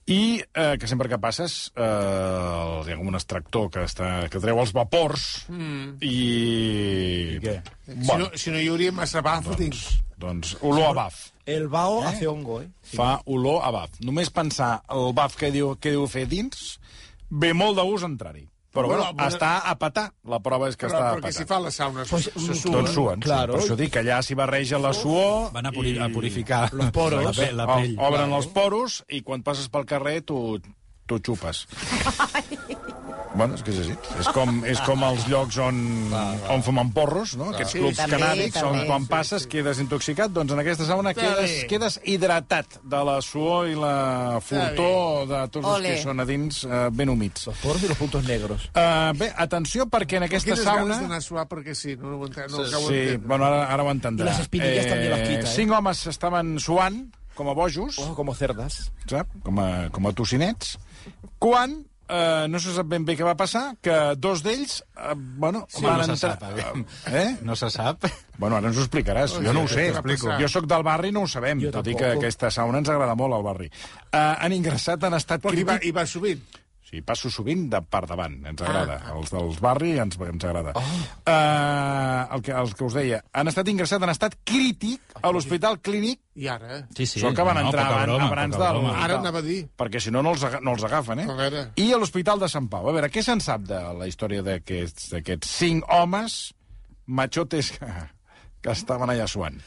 I 0.10 0.42
eh, 0.42 0.78
que 0.82 0.88
sempre 0.90 1.08
que 1.08 1.20
passes 1.22 1.72
eh, 1.78 1.82
hi 1.82 2.92
ha 2.92 2.98
com 2.98 3.08
un 3.12 3.16
extractor 3.20 3.70
que, 3.72 3.84
està, 3.86 4.28
que 4.34 4.42
treu 4.42 4.60
els 4.60 4.74
vapors 4.74 5.28
Mm. 5.52 5.98
i... 6.02 6.16
I 7.38 7.40
què? 7.44 7.56
Si, 7.88 8.18
no, 8.18 8.30
si 8.36 8.52
no 8.54 8.60
hi 8.60 8.68
hauria 8.72 8.92
massa 8.96 9.22
bafo 9.22 9.56
dins. 9.60 9.84
Doncs 10.22 10.56
olor 10.62 10.92
a 10.92 10.94
baf. 10.94 11.20
el 11.46 11.68
bao 11.68 12.04
hace 12.06 12.28
hongo, 12.28 12.60
¿eh? 12.62 12.70
Fa 12.96 13.22
olor 13.26 13.62
a 13.66 13.72
baf. 13.74 13.96
Només 14.06 14.30
pensar 14.30 14.82
el 14.94 15.14
baf 15.18 15.36
que 15.40 15.50
diu, 15.52 15.76
que 15.82 15.94
diu 15.96 16.06
fer 16.08 16.28
dins, 16.30 16.78
ve 17.30 17.54
molt 17.58 17.78
de 17.80 17.86
gust 17.88 18.06
entrar-hi. 18.06 18.46
Però, 18.72 18.88
bueno, 18.88 19.04
Bueno, 19.14 19.28
està 19.28 19.68
a 19.70 19.76
petar. 19.78 20.14
La 20.24 20.40
prova 20.40 20.70
és 20.70 20.78
que 20.78 20.88
Però, 20.88 20.96
està 20.96 21.10
a 21.12 21.16
perquè 21.18 21.32
si 21.34 21.40
petar. 21.44 21.48
fa 21.58 21.60
la 21.60 21.72
sauna, 21.72 22.06
Pues, 22.10 22.24
se 22.24 22.40
mm, 22.40 22.56
sua. 22.56 22.72
Doncs 22.72 22.92
suen, 22.96 23.20
Claro. 23.20 23.54
sí. 23.54 23.58
Per 23.60 23.66
això 23.68 23.76
dic 23.82 23.92
que 23.92 24.00
allà 24.00 24.22
s'hi 24.24 24.34
barreja 24.36 24.80
la 24.80 24.94
suor... 24.94 25.52
Van 25.52 25.66
a, 25.66 25.72
puri 25.72 25.92
i- 25.92 26.00
a 26.00 26.08
purificar 26.10 26.74
Los 26.80 26.92
poros. 26.92 27.24
la, 27.26 27.32
pe 27.34 27.52
la 27.52 27.66
O- 27.66 27.76
pell. 27.76 27.98
Obren 28.00 28.32
els 28.32 28.48
poros 28.48 29.04
i 29.10 29.22
quan 29.22 29.44
passes 29.44 29.68
pel 29.68 29.86
carrer 29.86 30.22
tu, 30.24 30.60
tu 31.06 31.20
xupes. 31.20 31.68
Bueno, 33.34 33.56
és 33.56 33.62
que 33.64 33.72
és 33.72 33.78
així. 33.80 33.94
És 34.20 34.28
com, 34.36 34.58
és 34.68 34.80
com 34.84 35.04
els 35.08 35.24
llocs 35.32 35.56
on, 35.64 35.78
on 36.52 36.64
fumen 36.66 36.90
porros, 36.92 37.38
no? 37.40 37.46
Aquests 37.54 37.78
clubs 37.78 37.96
També, 38.02 38.18
canàbics, 38.20 38.58
on 38.60 38.74
també. 38.76 38.88
quan 38.90 39.06
passes 39.08 39.46
quedes 39.48 39.80
intoxicat, 39.80 40.34
doncs 40.36 40.52
en 40.52 40.60
aquesta 40.60 40.84
sauna 40.90 41.14
quedes, 41.16 41.54
quedes 41.72 41.96
hidratat 42.04 42.80
de 42.84 43.00
la 43.08 43.16
suor 43.24 43.70
i 43.72 43.78
la 43.80 44.40
fortor 44.44 45.30
de 45.30 45.40
tots 45.48 45.62
els 45.64 45.78
Ole. 45.78 45.94
que 45.96 46.02
són 46.04 46.20
a 46.20 46.26
dins 46.28 46.64
eh, 46.68 46.82
ben 46.92 47.10
humits. 47.14 47.48
Los 47.48 47.58
poros 47.64 47.84
y 47.84 47.88
los 47.88 47.98
puntos 47.98 48.26
negros. 48.28 48.66
Uh, 48.76 49.14
bé, 49.18 49.32
atenció, 49.38 49.86
perquè 49.88 50.20
en 50.20 50.28
aquesta 50.28 50.52
Quines 50.52 50.66
sauna... 50.66 50.82
ganes 50.84 51.00
d'anar 51.06 51.20
a 51.22 51.26
suar 51.26 51.46
perquè 51.48 51.76
sí, 51.78 51.96
no, 52.02 52.18
ho 52.20 52.28
entenc, 52.28 52.52
no 52.52 52.58
ho 52.60 52.66
acabo 52.68 52.90
Sí, 52.92 53.16
bueno, 53.24 53.46
ara, 53.48 53.62
ara 53.72 53.84
ho 53.88 53.92
entendrà. 53.94 54.28
I 54.28 54.30
les 54.34 54.42
espinilles 54.44 54.90
també 54.92 55.08
les 55.08 55.24
quita, 55.30 55.46
eh? 55.48 55.54
Cinc 55.56 55.72
homes 55.78 56.04
estaven 56.12 56.58
suant, 56.60 57.00
com 57.40 57.48
a 57.48 57.56
bojos, 57.56 57.96
Oh, 58.04 58.12
como 58.14 58.36
cerdas. 58.36 58.92
sap? 59.08 59.32
Com 59.48 59.60
a, 59.64 59.70
com 59.96 60.08
a 60.08 60.12
tocinets, 60.14 60.76
quan 61.40 61.86
eh, 62.12 62.46
no 62.52 62.60
se 62.60 62.74
sap 62.76 62.88
ben 62.92 63.06
bé 63.08 63.16
què 63.18 63.24
va 63.26 63.34
passar, 63.40 63.76
que 63.82 63.96
dos 64.20 64.44
d'ells, 64.44 64.82
eh, 64.98 65.14
bueno, 65.16 65.64
Sí, 65.72 65.84
van 65.86 66.02
no 66.04 66.16
se 66.16 66.28
entrar... 66.28 66.52
sap. 66.52 67.14
Eh? 67.14 67.38
No 67.48 67.56
se 67.56 67.70
sap. 67.74 68.06
Bueno, 68.38 68.58
ara 68.58 68.68
ens 68.72 68.78
ho 68.80 68.86
explicaràs. 68.86 69.36
Jo 69.44 69.54
no 69.54 69.64
ho 69.64 69.68
sé. 69.72 69.90
Jo 70.42 70.48
sóc 70.50 70.66
del 70.70 70.84
barri 70.84 71.10
i 71.10 71.16
no 71.16 71.24
ho 71.26 71.30
sabem, 71.30 71.60
Jo 71.64 71.72
tot 71.72 71.88
i 71.88 71.96
que 71.96 72.08
tampoc. 72.12 72.24
aquesta 72.24 72.52
sauna 72.52 72.82
ens 72.82 72.90
agrada 72.90 73.16
molt, 73.16 73.36
al 73.38 73.44
barri. 73.46 73.70
Uh, 74.12 74.18
han 74.44 74.54
ingressat 74.56 75.04
en 75.08 75.14
estat 75.18 75.42
Però 75.46 75.54
hi 75.58 75.64
va, 75.68 75.80
hi 75.82 75.92
va 75.96 76.06
sovint. 76.10 76.42
Sí, 76.92 77.00
passo 77.08 77.30
sovint 77.32 77.70
de 77.72 77.80
per 77.88 78.02
davant, 78.04 78.34
ens 78.50 78.62
agrada. 78.66 78.98
Ah. 79.00 79.14
Els 79.16 79.30
dels 79.32 79.62
barri 79.64 79.94
ens, 80.04 80.18
ens 80.28 80.44
agrada. 80.44 80.74
Oh. 80.76 80.98
Uh, 81.24 82.36
el, 82.36 82.42
que, 82.44 82.52
el 82.52 82.74
que 82.76 82.84
us 82.84 82.98
deia, 82.98 83.22
han 83.32 83.48
estat 83.48 83.72
ingressats 83.72 84.04
en 84.04 84.12
estat 84.12 84.36
crític 84.44 85.16
a 85.22 85.32
l'Hospital 85.32 85.80
Clínic 85.80 86.20
I 86.36 86.50
ara, 86.52 86.76
eh? 86.76 86.82
Sí, 86.98 87.06
sí. 87.08 87.24
Són 87.24 87.36
que 87.36 87.46
van 87.48 87.62
no, 87.62 87.70
entrar 87.70 87.88
abans, 87.88 88.10
broma, 88.10 88.28
abans 88.28 88.58
poca 88.58 88.66
del... 88.66 88.82
broma. 88.82 88.94
Ara 89.06 89.20
anava 89.24 89.40
a 89.40 89.48
dir. 89.48 89.62
Perquè 89.80 90.04
si 90.04 90.12
no, 90.12 90.20
no 90.26 90.36
els, 90.36 90.44
no 90.60 90.76
els 90.76 90.84
agafen, 90.88 91.24
eh? 91.24 91.28
A 91.32 91.40
veure. 91.40 91.66
I 91.80 91.90
a 91.96 92.00
l'Hospital 92.04 92.44
de 92.44 92.52
Sant 92.52 92.68
Pau. 92.72 92.92
A 92.92 92.96
veure, 93.00 93.12
què 93.12 93.24
se'n 93.24 93.44
sap 93.44 93.64
de 93.72 93.80
la 93.96 94.12
història 94.12 94.44
d'aquests 94.44 95.48
cinc 95.48 95.88
homes 95.96 96.42
machotes 97.08 97.72
que, 97.78 97.94
que 98.60 98.76
estaven 98.76 99.16
allà 99.16 99.32
suant? 99.32 99.64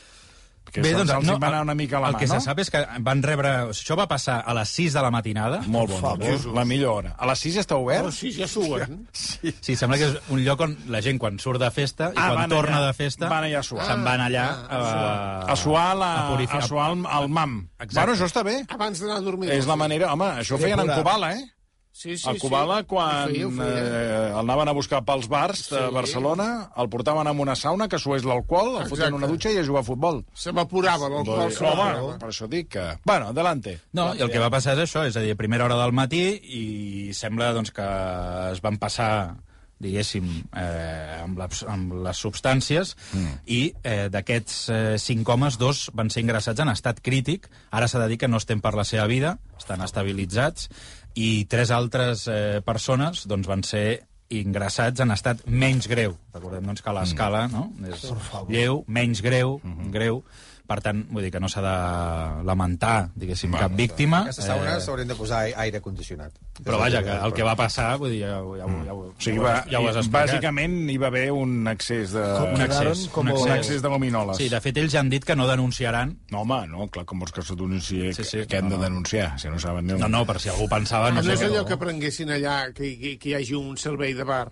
Que 0.73 0.83
Bé, 0.83 0.91
doncs, 0.97 1.11
els 1.13 1.27
no, 1.29 1.37
va 1.39 1.47
anar 1.53 1.61
una 1.63 1.75
mica 1.79 1.99
a 1.99 2.01
la 2.03 2.09
el 2.09 2.15
mà, 2.17 2.19
que 2.19 2.27
no? 2.27 2.35
se 2.35 2.41
sap 2.49 2.59
és 2.59 2.71
que 2.73 2.81
van 3.07 3.21
rebre... 3.23 3.51
Això 3.71 3.95
va 3.95 4.07
passar 4.11 4.41
a 4.43 4.55
les 4.59 4.69
6 4.75 4.97
de 4.97 5.03
la 5.05 5.11
matinada. 5.15 5.61
Molt 5.71 5.93
bon, 6.01 6.55
la 6.57 6.65
millor 6.67 6.97
hora. 6.99 7.13
A 7.19 7.29
les 7.31 7.39
6 7.47 7.59
està 7.63 7.77
obert? 7.79 8.09
Oh, 8.09 8.11
sí, 8.11 8.33
ja 8.35 8.49
suen. 8.51 9.05
Sí. 9.13 9.53
Sí, 9.61 9.77
sembla 9.79 9.99
que 10.01 10.09
és 10.11 10.17
un 10.35 10.43
lloc 10.43 10.65
on 10.67 10.75
la 10.91 11.03
gent, 11.05 11.21
quan 11.23 11.39
surt 11.39 11.61
de 11.63 11.71
festa 11.71 12.11
i 12.11 12.19
Ah, 12.19 12.33
quan 12.35 12.51
torna 12.51 12.81
allà. 12.81 12.89
de 12.91 12.97
festa, 12.99 13.29
Van 13.31 13.45
allà 13.47 13.61
a 13.61 13.63
suar. 13.63 13.87
se'n 13.87 14.03
van 14.05 14.21
allà 14.27 14.47
a, 14.67 14.83
A 15.53 15.57
suar, 15.57 15.95
la, 16.01 16.11
a 16.15 16.27
a, 16.27 16.31
purificar. 16.33 16.67
suar 16.67 16.91
el, 16.91 17.05
el 17.21 17.29
mam. 17.29 17.59
Exacte. 17.79 17.95
Bueno, 18.01 18.13
això 18.19 18.27
està 18.33 18.43
bé. 18.43 18.57
Abans 18.75 18.99
d'anar 19.05 19.21
a 19.21 19.21
dormir. 19.21 19.53
És 19.55 19.67
la 19.71 19.77
manera... 19.77 20.11
Home, 20.13 20.33
això 20.43 20.57
ho 20.57 20.59
feien 20.59 20.81
en. 20.81 20.91
Kubala, 20.97 21.35
eh? 21.39 21.45
Sí, 21.95 22.17
sí, 22.19 22.27
a 22.27 22.33
Kubala, 22.43 22.81
sí. 22.81 22.87
quan 22.91 23.29
Ho 23.29 23.29
feia, 23.31 23.47
ho 23.47 23.51
feia. 23.55 23.83
eh, 23.87 24.31
el 24.33 24.39
anaven 24.41 24.67
a 24.69 24.73
buscar 24.75 25.05
pels 25.07 25.29
bars 25.31 25.61
de 25.71 25.79
Sí. 25.79 25.93
Barcelona, 25.95 26.49
el 26.77 26.89
portaven 26.91 27.29
a 27.31 27.31
una 27.31 27.55
sauna 27.55 27.87
que 27.89 28.01
sués 28.03 28.25
l'alcohol, 28.27 28.73
el 28.73 28.83
Exacte. 28.83 28.97
foten 28.97 29.15
una 29.15 29.29
dutxa 29.31 29.53
i 29.55 29.59
a 29.61 29.65
jugar 29.65 29.85
a 29.85 29.87
futbol. 29.87 30.25
S'evaporava 30.35 31.09
l'alcohol. 31.09 31.45
Home, 31.47 31.55
s'evaporava. 31.55 32.19
per 32.19 32.29
això 32.33 32.49
dic 32.51 32.69
que... 32.75 32.99
Bueno, 33.05 33.29
adelante. 33.31 33.79
No, 33.93 34.09
i 34.13 34.27
el 34.27 34.31
que 34.35 34.43
va 34.43 34.51
passar 34.51 34.75
és 34.75 34.89
això, 34.91 35.07
és 35.07 35.17
a 35.17 35.23
dir, 35.23 35.31
a 35.33 35.37
primera 35.39 35.65
hora 35.71 35.79
del 35.79 35.93
matí 35.95 36.25
i 36.43 36.65
sembla 37.15 37.53
doncs, 37.55 37.71
que 37.71 37.87
es 38.51 38.61
van 38.61 38.77
passar 38.83 39.37
diguéssim, 39.85 40.27
eh, 40.57 41.21
amb, 41.25 41.39
les, 41.39 41.63
amb 41.69 41.93
les 42.07 42.17
substàncies 42.23 42.95
mm. 43.13 43.33
i 43.51 43.75
eh, 43.83 44.09
d'aquests 44.09 44.59
eh, 44.71 44.79
cinc 45.03 45.29
homes, 45.29 45.59
dos 45.61 45.91
van 45.93 46.09
ser 46.11 46.23
ingressats 46.25 46.63
en 46.63 46.71
estat 46.73 47.03
crític. 47.05 47.51
Ara 47.71 47.89
s'ha 47.91 48.01
de 48.01 48.09
dir 48.09 48.19
que 48.23 48.29
no 48.31 48.39
estem 48.41 48.63
per 48.65 48.73
la 48.79 48.85
seva 48.89 49.07
vida, 49.11 49.37
estan 49.59 49.83
estabilitzats, 49.85 50.71
i 51.15 51.45
tres 51.51 51.71
altres 51.75 52.27
eh, 52.29 52.61
persones 52.65 53.25
doncs, 53.31 53.49
van 53.51 53.63
ser 53.67 53.87
ingressats 54.35 55.03
en 55.05 55.15
estat 55.15 55.45
menys 55.47 55.87
greu. 55.91 56.17
Recordem 56.35 56.67
doncs, 56.67 56.83
que 56.83 56.95
l'escala 56.97 57.45
no? 57.53 57.69
és 57.87 58.07
lleu, 58.49 58.83
menys 58.89 59.23
greu, 59.25 59.59
greu. 59.95 60.23
Per 60.65 60.79
tant, 60.81 61.03
vull 61.13 61.21
dir 61.27 61.29
que 61.31 61.41
no 61.45 61.49
s'ha 61.53 61.61
de 61.61 61.73
lamentar, 62.49 63.11
diguéssim, 63.15 63.53
cap 63.53 63.73
víctima. 63.77 64.23
Aquestes 64.25 64.47
saunes 64.49 64.85
s'haurien 64.87 65.09
de 65.11 65.15
posar 65.19 65.43
ai- 65.45 65.53
aire 65.67 65.81
condicionat. 65.85 66.33
Però 66.65 66.79
vaja, 66.81 67.03
que 67.05 67.13
el 67.27 67.35
que 67.37 67.43
va 67.45 67.53
passar, 67.55 67.99
vull 68.01 68.11
dir, 68.15 68.23
ja, 68.23 68.39
ja, 68.39 68.41
ho- 68.41 68.57
ja, 68.57 68.95
ho- 68.95 69.11
O 69.11 69.15
sigui, 69.19 69.37
ja, 69.37 69.43
ho 69.43 69.45
va, 69.45 69.55
ja 69.71 69.81
ho 69.81 69.89
has 69.91 69.97
explicat. 70.01 70.31
bàsicament 70.31 70.91
hi 70.91 70.97
va 70.97 71.09
haver 71.09 71.27
un 71.33 71.69
excés 71.69 72.13
de... 72.17 72.23
Un 72.55 72.63
excés, 72.65 73.09
com 73.13 73.27
un 73.29 73.33
un 73.33 73.39
excés. 73.43 73.59
excés 73.59 73.83
de 73.83 73.89
gominoles. 73.89 74.37
Sí, 74.39 74.49
de 74.49 74.61
fet, 74.65 74.77
ells 74.81 74.93
ja 74.97 75.01
han 75.01 75.11
dit 75.11 75.23
que 75.25 75.37
no 75.37 75.47
denunciaran. 75.47 76.17
No, 76.31 76.41
home, 76.47 76.67
no, 76.73 76.89
clar, 76.89 77.05
com 77.05 77.21
vols 77.21 77.33
que 77.33 77.43
se 77.43 77.55
denunciï 77.55 78.15
Sí, 78.15 78.25
sí, 78.25 78.47
que 78.47 78.57
hem 78.57 78.65
no, 78.65 78.71
de 78.71 78.77
no. 78.79 78.83
denunciar, 78.85 79.39
si 79.39 79.49
no 79.49 79.59
saben 79.59 79.87
ni... 79.87 79.93
No, 80.01 80.09
no, 80.09 80.25
per 80.25 80.41
si 80.41 80.49
algú 80.49 80.67
pensava... 80.69 81.11
No, 81.11 81.21
No 81.23 81.33
és 81.33 81.43
allò 81.43 81.67
que 81.69 81.77
prenguessin 81.77 82.31
allà, 82.31 82.73
que, 82.73 82.97
que, 82.99 83.19
que 83.19 83.29
hi 83.29 83.35
hagi 83.35 83.55
un 83.55 83.77
servei 83.77 84.15
de 84.15 84.25
bar. 84.25 84.49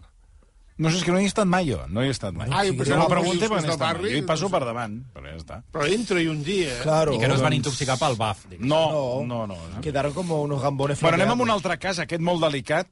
No 0.78 0.90
sé, 0.90 0.96
és 0.98 1.04
que 1.04 1.12
no 1.12 1.20
hi 1.20 1.26
he 1.26 1.28
estat 1.28 1.46
mai 1.46 1.66
jo, 1.68 1.78
no 1.92 2.02
hi 2.02 2.08
he 2.08 2.14
estat 2.14 2.32
mai. 2.34 2.48
Ai, 2.50 2.70
no 2.72 2.78
pensava 2.78 3.02
m'ho 3.02 3.08
que 3.08 3.14
pregunte 3.14 3.38
dius 3.44 3.50
que 3.52 3.58
és 3.60 3.66
no 3.68 3.76
barri, 3.78 4.10
Jo 4.10 4.16
hi 4.18 4.22
passo 4.22 4.48
per 4.50 4.62
davant, 4.64 4.94
però 5.12 5.26
ja 5.28 5.36
està. 5.36 5.58
Però 5.70 5.84
entro-hi 5.86 6.26
un 6.32 6.42
dia. 6.42 6.78
eh? 6.78 6.80
Claro. 6.82 7.14
I 7.14 7.18
que 7.20 7.28
no 7.28 7.34
es 7.36 7.42
van 7.44 7.52
intoxicar 7.52 7.98
pel 8.00 8.16
baf. 8.16 8.46
No, 8.58 8.80
No. 8.90 9.22
no, 9.26 9.46
no. 9.46 9.56
no. 9.74 9.80
Quedaron 9.84 10.12
como 10.14 10.40
unos 10.42 10.62
gambones 10.62 11.00
Bueno, 11.00 11.16
anem 11.20 11.30
amb 11.36 11.42
un 11.42 11.50
altre 11.50 11.78
cas, 11.78 11.98
aquest 11.98 12.22
molt 12.22 12.40
delicat. 12.42 12.88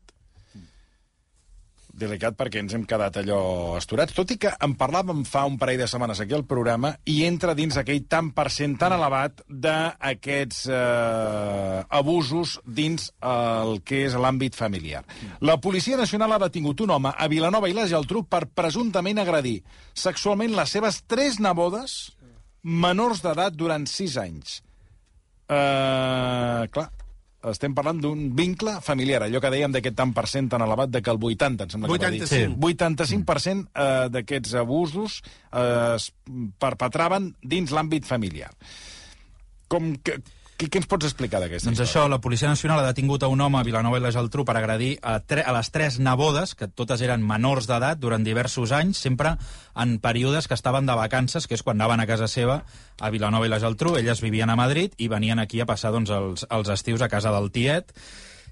Delicat 2.00 2.36
perquè 2.38 2.62
ens 2.62 2.72
hem 2.76 2.86
quedat 2.88 3.18
allò 3.20 3.40
esturats, 3.76 4.14
tot 4.16 4.30
i 4.32 4.38
que 4.40 4.52
en 4.64 4.72
parlàvem 4.80 5.20
fa 5.28 5.42
un 5.48 5.58
parell 5.60 5.82
de 5.82 5.88
setmanes 5.90 6.22
aquí 6.22 6.32
al 6.36 6.46
programa 6.48 6.94
i 7.12 7.18
entra 7.26 7.54
dins 7.58 7.76
aquell 7.76 8.06
tant 8.08 8.30
per 8.36 8.46
cent 8.54 8.78
tan 8.80 8.94
elevat 8.96 9.42
d'aquests 9.48 10.62
eh, 10.72 11.82
abusos 12.00 12.56
dins 12.64 13.10
el 13.20 13.82
que 13.84 14.04
és 14.06 14.16
l'àmbit 14.16 14.56
familiar. 14.56 15.02
La 15.44 15.58
Policia 15.60 15.98
Nacional 16.00 16.36
ha 16.36 16.40
detingut 16.46 16.80
un 16.86 16.94
home 16.96 17.12
a 17.12 17.28
Vilanova 17.28 17.68
i 17.68 17.76
la 17.76 17.88
Geltrú 17.90 18.24
per 18.24 18.46
presumptament 18.48 19.20
agredir 19.20 19.58
sexualment 19.92 20.56
les 20.56 20.72
seves 20.72 21.02
tres 21.10 21.36
nebodes 21.42 22.00
menors 22.62 23.20
d'edat 23.24 23.56
durant 23.56 23.84
sis 23.88 24.16
anys. 24.20 24.60
Uh, 25.50 26.64
clar, 26.70 26.88
estem 27.48 27.74
parlant 27.76 28.00
d'un 28.02 28.26
vincle 28.36 28.76
familiar, 28.84 29.22
allò 29.24 29.40
que 29.40 29.52
dèiem 29.52 29.72
d'aquest 29.72 29.96
tant 29.96 30.12
per 30.16 30.26
cent 30.28 30.50
tan 30.52 30.64
elevat 30.64 30.90
de 30.92 31.00
que 31.00 31.12
el 31.12 31.20
80, 31.20 31.64
em 31.64 31.72
sembla 31.72 31.88
que 31.88 31.96
va 31.96 32.10
dir. 32.12 32.24
85. 32.26 32.58
85% 32.68 33.70
eh, 33.84 34.08
d'aquests 34.12 34.56
abusos 34.60 35.20
eh, 35.24 35.96
es 35.96 36.10
perpetraven 36.60 37.32
dins 37.40 37.72
l'àmbit 37.72 38.08
familiar. 38.08 38.52
Com 39.72 39.94
que, 40.04 40.18
què, 40.60 40.68
què 40.68 40.80
ens 40.82 40.88
pots 40.90 41.08
explicar 41.08 41.40
d'aquesta 41.40 41.70
Doncs 41.70 41.80
això, 41.84 42.04
la 42.10 42.20
Policia 42.20 42.50
Nacional 42.50 42.82
ha 42.82 42.88
detingut 42.90 43.22
a 43.24 43.30
un 43.32 43.40
home 43.40 43.58
a 43.58 43.64
Vilanova 43.64 43.96
i 43.96 44.02
la 44.04 44.12
Geltrú 44.12 44.44
per 44.44 44.56
agredir 44.58 44.90
a, 45.00 45.16
tre 45.24 45.44
a 45.46 45.54
les 45.56 45.70
tres 45.72 45.96
nebodes, 46.02 46.52
que 46.58 46.68
totes 46.68 47.00
eren 47.04 47.24
menors 47.26 47.68
d'edat, 47.70 48.00
durant 48.00 48.24
diversos 48.26 48.74
anys, 48.76 49.00
sempre 49.00 49.36
en 49.80 49.96
períodes 50.04 50.48
que 50.48 50.58
estaven 50.58 50.88
de 50.88 50.96
vacances, 50.98 51.46
que 51.48 51.56
és 51.56 51.64
quan 51.64 51.80
anaven 51.80 52.04
a 52.04 52.08
casa 52.10 52.28
seva 52.28 52.60
a 53.00 53.10
Vilanova 53.12 53.48
i 53.48 53.52
la 53.52 53.60
Geltrú. 53.62 53.94
Elles 53.96 54.20
vivien 54.20 54.52
a 54.52 54.58
Madrid 54.58 54.96
i 54.98 55.08
venien 55.08 55.40
aquí 55.40 55.62
a 55.62 55.68
passar 55.68 55.94
doncs, 55.94 56.12
els, 56.12 56.44
els 56.50 56.72
estius 56.72 57.02
a 57.02 57.08
casa 57.12 57.32
del 57.32 57.48
tiet. 57.54 57.94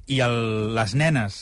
I 0.08 0.22
el, 0.24 0.38
les 0.76 0.94
nenes 0.96 1.40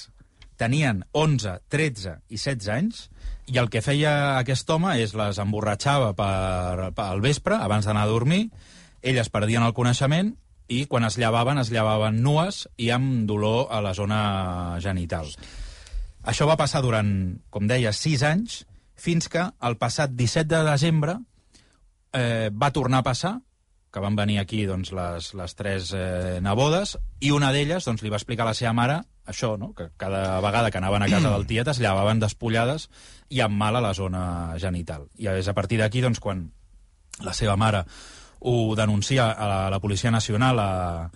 tenien 0.59 1.05
11, 1.13 1.61
13 1.71 2.17
i 2.33 2.41
16 2.41 2.73
anys, 2.75 3.05
i 3.47 3.61
el 3.63 3.71
que 3.71 3.85
feia 3.85 4.41
aquest 4.41 4.67
home 4.73 4.97
és 4.99 5.15
les 5.15 5.39
emborratxava 5.39 6.11
per, 6.19 6.91
per 6.97 7.07
al 7.07 7.23
vespre, 7.23 7.61
abans 7.61 7.87
d'anar 7.87 8.03
a 8.09 8.11
dormir, 8.11 8.49
elles 9.07 9.31
perdien 9.31 9.63
el 9.63 9.77
coneixement 9.77 10.33
i 10.69 10.85
quan 10.91 11.07
es 11.07 11.17
llevaven, 11.19 11.59
es 11.63 11.71
llevaven 11.71 12.21
nues 12.23 12.67
i 12.77 12.91
amb 12.95 13.27
dolor 13.29 13.69
a 13.71 13.81
la 13.85 13.95
zona 13.95 14.79
genital. 14.83 15.31
Això 16.27 16.47
va 16.49 16.59
passar 16.59 16.83
durant, 16.83 17.11
com 17.55 17.69
deia, 17.71 17.93
6 17.95 18.23
anys, 18.27 18.65
fins 18.97 19.29
que 19.31 19.45
el 19.47 19.77
passat 19.79 20.15
17 20.17 20.49
de 20.51 20.63
desembre 20.67 21.19
eh, 22.13 22.51
va 22.51 22.73
tornar 22.75 23.05
a 23.05 23.07
passar, 23.07 23.37
que 23.93 24.03
van 24.03 24.17
venir 24.17 24.41
aquí 24.41 24.65
doncs, 24.69 24.91
les, 24.93 25.31
les 25.39 25.55
tres 25.57 25.93
eh, 25.97 26.39
nebodes, 26.45 26.97
i 27.25 27.31
una 27.33 27.53
d'elles 27.55 27.87
doncs, 27.87 28.03
li 28.03 28.11
va 28.13 28.19
explicar 28.19 28.45
a 28.45 28.51
la 28.51 28.59
seva 28.59 28.75
mare 28.77 28.99
això, 29.27 29.55
no? 29.59 29.73
que 29.75 29.89
cada 29.97 30.41
vegada 30.41 30.71
que 30.71 30.79
anaven 30.79 31.03
a 31.03 31.09
casa 31.11 31.31
del 31.33 31.47
tiet 31.47 31.69
es 31.69 31.81
llevaven 31.83 32.21
despullades 32.23 32.89
i 33.29 33.41
amb 33.43 33.59
mal 33.59 33.77
a 33.77 33.83
la 33.83 33.95
zona 33.95 34.55
genital. 34.63 35.09
I 35.19 35.31
és 35.35 35.49
a 35.49 35.55
partir 35.55 35.81
d'aquí 35.81 36.03
doncs, 36.05 36.21
quan 36.23 36.49
la 37.25 37.35
seva 37.35 37.57
mare 37.57 37.85
ho 38.40 38.75
denuncia 38.77 39.31
a 39.31 39.49
la, 39.49 39.66
a 39.66 39.70
la 39.70 39.81
Policia 39.81 40.11
Nacional 40.11 40.59
a, 40.59 41.11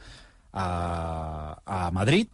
a, 0.53 1.63
a 1.65 1.91
Madrid 1.91 2.29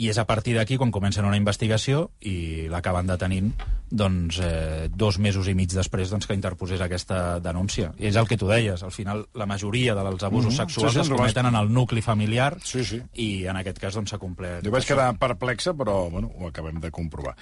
i 0.00 0.08
és 0.08 0.16
a 0.18 0.24
partir 0.24 0.54
d'aquí 0.56 0.78
quan 0.80 0.90
comencen 0.94 1.26
una 1.28 1.36
investigació 1.36 2.06
i 2.24 2.68
l'acaben 2.72 3.06
detenint 3.10 3.52
doncs, 3.90 4.38
eh, 4.38 4.88
dos 4.94 5.18
mesos 5.18 5.48
i 5.50 5.54
mig 5.58 5.72
després 5.74 6.08
doncs, 6.12 6.28
que 6.28 6.34
interposés 6.36 6.80
aquesta 6.80 7.40
denúncia. 7.42 7.90
I 7.98 8.06
és 8.06 8.16
el 8.16 8.28
que 8.30 8.36
tu 8.38 8.46
deies, 8.46 8.84
al 8.86 8.92
final 8.94 9.24
la 9.34 9.46
majoria 9.50 9.96
dels 9.98 10.22
abusos 10.22 10.52
Mhm. 10.54 10.56
sexuals 10.60 10.92
Sí, 10.92 10.98
sí, 11.00 11.02
es 11.02 11.10
cometen 11.10 11.46
en 11.46 11.56
el 11.56 11.72
nucli 11.72 12.00
familiar 12.00 12.56
Sí, 12.62 12.84
sí. 12.84 13.00
i 13.14 13.46
en 13.46 13.56
aquest 13.56 13.78
cas 13.82 13.94
doncs, 13.94 14.10
s'ha 14.10 14.18
complert. 14.18 14.64
Jo 14.64 14.70
vaig 14.70 14.86
quedar 14.86 15.18
perplexa, 15.18 15.74
però 15.74 16.08
bueno, 16.08 16.30
ho 16.38 16.46
acabem 16.48 16.78
de 16.80 16.90
comprovar. 16.90 17.34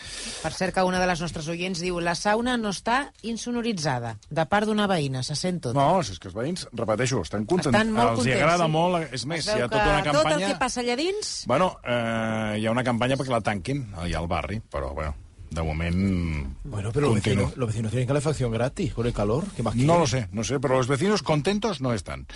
Per 0.43 0.53
cert, 0.53 0.75
que 0.75 0.83
una 0.83 0.99
de 0.99 1.07
les 1.07 1.21
nostres 1.21 1.47
oients 1.49 1.81
diu 1.81 2.01
la 2.01 2.15
sauna 2.15 2.57
no 2.57 2.71
està 2.71 3.13
insonoritzada, 3.23 4.17
de 4.31 4.47
part 4.47 4.67
d'una 4.67 4.87
veïna, 4.89 5.23
se 5.23 5.37
sent 5.37 5.61
tot. 5.69 5.75
No, 5.77 6.03
si 6.03 6.13
és 6.17 6.19
que 6.19 6.29
els 6.29 6.35
veïns, 6.37 6.67
repeteixo, 6.73 7.21
estan 7.23 7.45
contents. 7.45 7.75
Estan 7.77 7.93
molt 7.93 8.09
Els 8.11 8.19
contents, 8.23 8.41
agrada 8.41 8.65
sí. 8.65 8.71
molt, 8.71 9.13
és 9.13 9.27
més, 9.27 9.47
Es 9.47 9.55
hi 9.55 9.61
ha 9.61 9.69
tota 9.69 9.85
una 9.85 10.03
que 10.03 10.11
Tot 10.13 10.25
el 10.25 10.31
campanya... 10.33 10.49
que 10.55 10.59
passa 10.65 10.81
allà 10.81 10.97
dins... 10.97 11.45
Bueno, 11.47 11.79
eh, 11.85 12.48
hi 12.57 12.67
ha 12.67 12.71
una 12.73 12.85
campanya 12.87 13.17
perquè 13.17 13.35
la 13.35 13.43
tanquin 13.45 13.85
allà 13.97 14.19
al 14.23 14.29
barri, 14.31 14.61
però, 14.61 14.95
bueno, 14.95 15.15
de 15.51 15.63
moment... 15.63 16.57
Bueno, 16.65 16.91
pero 16.93 17.09
los 17.09 17.17
vecinos, 17.17 17.57
los 17.57 17.69
vecinos 17.69 17.91
tienen 17.91 18.07
calefacción 18.09 18.53
gratis 18.53 18.93
con 18.95 19.07
el 19.07 19.13
calor. 19.13 19.45
¿Qué 19.57 19.63
más 19.63 19.75
No 19.75 19.81
quieren? 19.81 20.01
lo 20.01 20.07
sé, 20.07 20.29
no 20.33 20.45
sé, 20.45 20.61
però 20.61 20.77
los 20.77 20.89
vecinos 20.89 21.23
contentos 21.23 21.81
no 21.81 21.93
estan. 21.93 22.27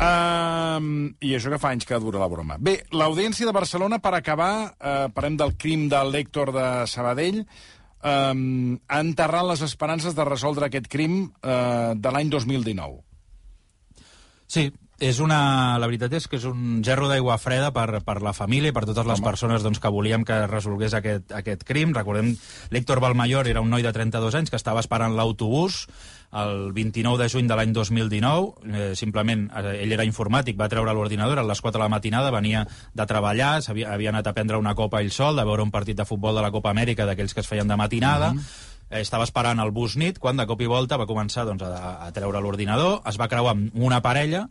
Um, 0.00 1.10
I 1.20 1.34
això 1.36 1.50
que 1.52 1.58
fa 1.60 1.74
anys 1.74 1.84
que 1.84 1.98
dura 2.00 2.22
la 2.22 2.28
broma. 2.32 2.56
Bé, 2.56 2.78
l'Audiència 2.96 3.44
de 3.44 3.52
Barcelona, 3.52 3.98
per 4.00 4.14
acabar, 4.16 4.72
uh, 4.72 5.10
parlem 5.12 5.36
del 5.36 5.52
crim 5.60 5.88
del 5.92 6.12
l'Héctor 6.14 6.54
de 6.56 6.66
Sabadell, 6.88 7.42
um, 8.00 8.78
ha 8.88 9.00
enterrat 9.04 9.44
les 9.50 9.60
esperances 9.66 10.16
de 10.16 10.24
resoldre 10.24 10.70
aquest 10.70 10.88
crim 10.88 11.26
uh, 11.28 11.92
de 11.92 12.14
l'any 12.16 12.32
2019. 12.32 13.02
Sí, 14.50 14.70
és 15.00 15.18
una, 15.24 15.78
la 15.80 15.88
veritat 15.88 16.12
és 16.18 16.26
que 16.28 16.36
és 16.36 16.44
un 16.44 16.82
gerro 16.84 17.08
d'aigua 17.08 17.38
freda 17.40 17.70
per, 17.72 18.02
per 18.04 18.18
la 18.20 18.34
família 18.36 18.68
i 18.68 18.76
per 18.76 18.84
totes 18.84 19.08
les 19.08 19.22
persones 19.24 19.64
doncs, 19.64 19.80
que 19.80 19.90
volíem 19.90 20.26
que 20.28 20.36
es 20.44 20.50
resolgués 20.50 20.94
aquest, 20.94 21.32
aquest 21.32 21.64
crim. 21.64 21.94
Recordem, 21.96 22.34
l'Héctor 22.70 23.00
Balmayor 23.00 23.48
era 23.48 23.62
un 23.64 23.72
noi 23.72 23.82
de 23.82 23.94
32 23.96 24.36
anys 24.36 24.52
que 24.52 24.60
estava 24.60 24.84
esperant 24.84 25.16
l'autobús 25.16 25.86
el 26.36 26.70
29 26.76 27.18
de 27.22 27.28
juny 27.32 27.48
de 27.48 27.56
l'any 27.56 27.72
2019. 27.72 28.72
Eh, 28.76 28.90
simplement, 28.94 29.46
eh, 29.56 29.78
ell 29.80 29.96
era 29.96 30.04
informàtic, 30.04 30.58
va 30.60 30.68
treure 30.68 30.92
l'ordinador 30.94 31.40
a 31.40 31.46
les 31.48 31.64
4 31.64 31.78
de 31.78 31.82
la 31.82 31.88
matinada, 31.88 32.30
venia 32.30 32.66
de 32.92 33.06
treballar, 33.08 33.54
havia, 33.66 33.94
havia 33.94 34.12
anat 34.12 34.28
a 34.28 34.34
prendre 34.36 34.60
una 34.60 34.76
copa 34.76 35.00
ell 35.00 35.10
sol, 35.10 35.40
de 35.40 35.48
veure 35.48 35.64
un 35.64 35.72
partit 35.72 35.96
de 35.96 36.04
futbol 36.04 36.36
de 36.36 36.44
la 36.44 36.52
Copa 36.52 36.70
Amèrica, 36.70 37.08
d'aquells 37.08 37.34
que 37.34 37.40
es 37.40 37.48
feien 37.48 37.68
de 37.68 37.80
matinada, 37.80 38.34
eh, 38.90 39.00
estava 39.00 39.24
esperant 39.24 39.64
el 39.64 39.72
bus 39.72 39.96
nit, 39.96 40.20
quan 40.20 40.36
de 40.36 40.46
cop 40.46 40.60
i 40.60 40.68
volta 40.68 41.00
va 41.00 41.08
començar 41.08 41.48
doncs, 41.48 41.64
a, 41.64 41.96
a 42.04 42.12
treure 42.12 42.44
l'ordinador, 42.44 43.00
es 43.08 43.16
va 43.16 43.32
creuar 43.32 43.56
amb 43.56 43.74
una 43.74 44.02
parella, 44.04 44.46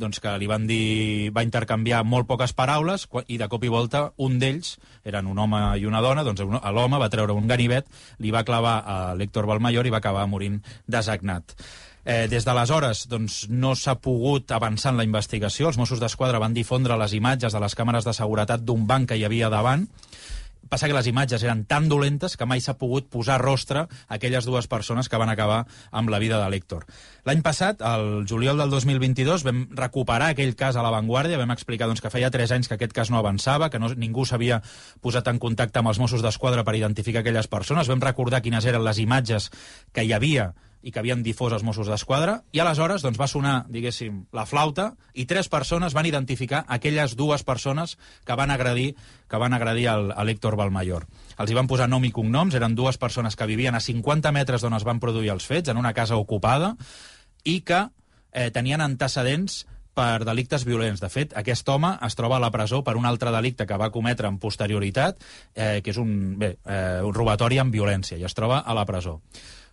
doncs 0.00 0.20
que 0.22 0.32
li 0.40 0.48
van 0.50 0.66
dir, 0.68 1.30
va 1.36 1.44
intercanviar 1.46 2.00
molt 2.08 2.26
poques 2.30 2.54
paraules 2.56 3.06
i 3.28 3.38
de 3.40 3.48
cop 3.52 3.64
i 3.64 3.72
volta 3.72 4.06
un 4.16 4.38
d'ells, 4.40 4.78
eren 5.04 5.28
un 5.30 5.38
home 5.38 5.60
i 5.78 5.86
una 5.86 6.00
dona, 6.04 6.24
doncs 6.26 6.42
l'home 6.42 6.98
va 7.02 7.10
treure 7.12 7.36
un 7.36 7.46
ganivet, 7.50 7.86
li 8.18 8.32
va 8.34 8.44
clavar 8.48 8.80
a 8.80 8.98
l'Héctor 9.14 9.46
Balmayor 9.50 9.86
i 9.86 9.94
va 9.94 10.00
acabar 10.02 10.26
morint 10.26 10.58
desagnat. 10.88 11.56
Eh, 12.00 12.26
des 12.32 12.46
d'aleshores 12.48 13.04
doncs, 13.12 13.42
no 13.52 13.74
s'ha 13.76 13.98
pogut 14.00 14.50
avançar 14.56 14.94
en 14.94 15.02
la 15.02 15.04
investigació. 15.04 15.68
Els 15.68 15.76
Mossos 15.76 16.00
d'Esquadra 16.00 16.40
van 16.40 16.56
difondre 16.56 16.96
les 16.96 17.12
imatges 17.12 17.52
de 17.52 17.60
les 17.60 17.76
càmeres 17.76 18.08
de 18.08 18.14
seguretat 18.16 18.64
d'un 18.64 18.86
banc 18.88 19.10
que 19.10 19.20
hi 19.20 19.26
havia 19.28 19.50
davant, 19.52 19.84
passa 20.70 20.88
que 20.88 20.96
les 20.96 21.08
imatges 21.10 21.42
eren 21.44 21.64
tan 21.68 21.88
dolentes 21.90 22.36
que 22.38 22.46
mai 22.48 22.62
s'ha 22.62 22.76
pogut 22.78 23.10
posar 23.10 23.40
rostre 23.42 23.84
a 23.84 24.16
aquelles 24.16 24.46
dues 24.46 24.70
persones 24.70 25.10
que 25.10 25.18
van 25.20 25.28
acabar 25.28 25.64
amb 25.90 26.08
la 26.14 26.22
vida 26.22 26.38
de 26.40 26.48
l'Héctor. 26.48 26.86
L'any 27.26 27.42
passat, 27.42 27.82
el 27.82 28.24
juliol 28.30 28.62
del 28.62 28.70
2022, 28.70 29.44
vam 29.44 29.66
recuperar 29.76 30.30
aquell 30.32 30.54
cas 30.56 30.78
a 30.78 30.86
l'avantguàrdia, 30.86 31.40
vam 31.42 31.52
explicar 31.52 31.90
doncs, 31.90 32.00
que 32.00 32.14
feia 32.14 32.30
3 32.30 32.56
anys 32.56 32.70
que 32.70 32.78
aquest 32.78 32.94
cas 32.96 33.10
no 33.10 33.18
avançava, 33.18 33.68
que 33.68 33.82
no, 33.82 33.90
ningú 33.98 34.24
s'havia 34.24 34.62
posat 35.02 35.28
en 35.28 35.42
contacte 35.42 35.82
amb 35.82 35.90
els 35.92 36.00
Mossos 36.00 36.22
d'Esquadra 36.22 36.64
per 36.64 36.78
identificar 36.78 37.24
aquelles 37.24 37.50
persones, 37.50 37.90
vam 37.90 38.00
recordar 38.00 38.40
quines 38.40 38.64
eren 38.64 38.86
les 38.86 39.02
imatges 39.02 39.50
que 39.92 40.06
hi 40.06 40.14
havia 40.14 40.52
i 40.82 40.92
que 40.92 41.00
havien 41.00 41.22
difós 41.22 41.52
els 41.52 41.64
Mossos 41.66 41.88
d'Esquadra, 41.90 42.40
i 42.52 42.60
aleshores 42.62 43.04
doncs, 43.04 43.18
va 43.20 43.28
sonar, 43.28 43.54
diguéssim, 43.68 44.24
la 44.36 44.46
flauta, 44.48 44.94
i 45.14 45.26
tres 45.28 45.50
persones 45.52 45.94
van 45.96 46.08
identificar 46.08 46.64
aquelles 46.68 47.16
dues 47.16 47.44
persones 47.44 47.96
que 48.24 48.36
van 48.38 48.50
agredir 48.50 48.94
que 49.30 49.38
van 49.38 49.54
agredir 49.54 49.86
el, 49.92 50.10
a 50.10 50.24
l'Héctor 50.26 50.56
Balmayor. 50.58 51.06
Els 51.38 51.50
hi 51.50 51.56
van 51.56 51.68
posar 51.70 51.86
nom 51.88 52.04
i 52.04 52.10
cognoms, 52.10 52.56
eren 52.58 52.74
dues 52.74 52.98
persones 52.98 53.36
que 53.38 53.46
vivien 53.46 53.76
a 53.78 53.80
50 53.84 54.32
metres 54.34 54.64
d'on 54.64 54.74
es 54.74 54.86
van 54.86 54.98
produir 55.00 55.30
els 55.30 55.46
fets, 55.46 55.70
en 55.70 55.78
una 55.78 55.94
casa 55.94 56.18
ocupada, 56.18 56.74
i 57.44 57.60
que 57.62 57.84
eh, 58.32 58.50
tenien 58.50 58.82
antecedents 58.82 59.64
per 59.94 60.24
delictes 60.24 60.64
violents. 60.64 61.02
De 61.02 61.10
fet, 61.12 61.34
aquest 61.36 61.68
home 61.68 61.92
es 62.06 62.16
troba 62.18 62.38
a 62.38 62.42
la 62.42 62.50
presó 62.54 62.82
per 62.86 62.96
un 62.98 63.06
altre 63.06 63.32
delicte 63.34 63.66
que 63.66 63.78
va 63.80 63.90
cometre 63.94 64.28
en 64.30 64.38
posterioritat, 64.42 65.22
eh, 65.54 65.80
que 65.84 65.94
és 65.94 65.98
un, 66.00 66.38
bé, 66.40 66.54
eh, 66.64 67.00
un 67.06 67.14
robatori 67.14 67.58
amb 67.62 67.74
violència, 67.74 68.18
i 68.18 68.26
es 68.26 68.36
troba 68.36 68.60
a 68.60 68.76
la 68.76 68.86
presó. 68.88 69.20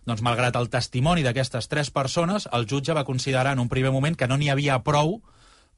Doncs, 0.08 0.22
malgrat 0.24 0.56
el 0.56 0.70
testimoni 0.72 1.24
d'aquestes 1.26 1.68
tres 1.68 1.90
persones, 1.92 2.48
el 2.56 2.64
jutge 2.70 2.96
va 2.96 3.04
considerar 3.04 3.52
en 3.52 3.60
un 3.60 3.68
primer 3.68 3.92
moment 3.92 4.16
que 4.16 4.28
no 4.30 4.38
n'hi 4.40 4.48
havia 4.48 4.78
prou 4.84 5.18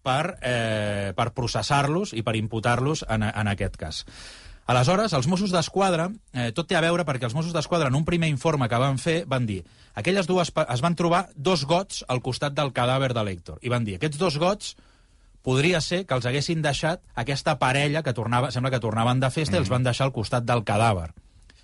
per, 0.07 0.39
eh, 0.41 1.11
per 1.17 1.33
processar-los 1.35 2.15
i 2.15 2.23
per 2.23 2.37
imputar-los 2.39 3.03
en, 3.09 3.27
en 3.27 3.51
aquest 3.51 3.77
cas. 3.81 4.05
Aleshores, 4.71 5.17
els 5.19 5.27
Mossos 5.27 5.51
d'Esquadra, 5.51 6.07
eh, 6.33 6.53
tot 6.55 6.69
té 6.71 6.77
a 6.79 6.85
veure 6.85 7.03
perquè 7.09 7.27
els 7.27 7.35
Mossos 7.35 7.53
d'Esquadra, 7.57 7.89
en 7.91 7.97
un 7.99 8.05
primer 8.07 8.29
informe 8.31 8.69
que 8.71 8.79
van 8.79 9.01
fer, 9.03 9.25
van 9.27 9.49
dir 9.49 9.65
aquelles 9.99 10.29
dues, 10.31 10.53
es 10.63 10.85
van 10.85 10.95
trobar 10.95 11.25
dos 11.35 11.65
gots 11.67 12.05
al 12.07 12.23
costat 12.23 12.55
del 12.55 12.71
cadàver 12.77 13.11
de 13.17 13.25
l'Héctor. 13.27 13.59
I 13.67 13.73
van 13.73 13.85
dir, 13.89 13.97
aquests 13.99 14.21
dos 14.21 14.39
gots 14.39 14.77
podria 15.43 15.81
ser 15.83 16.05
que 16.07 16.15
els 16.15 16.29
haguessin 16.29 16.63
deixat 16.63 17.03
aquesta 17.19 17.57
parella 17.59 18.05
que 18.07 18.15
tornava, 18.15 18.53
sembla 18.55 18.71
que 18.71 18.83
tornaven 18.85 19.19
de 19.19 19.33
festa 19.35 19.57
mm. 19.57 19.59
i 19.59 19.65
els 19.65 19.75
van 19.75 19.91
deixar 19.91 20.07
al 20.07 20.15
costat 20.15 20.47
del 20.47 20.63
cadàver. 20.63 21.11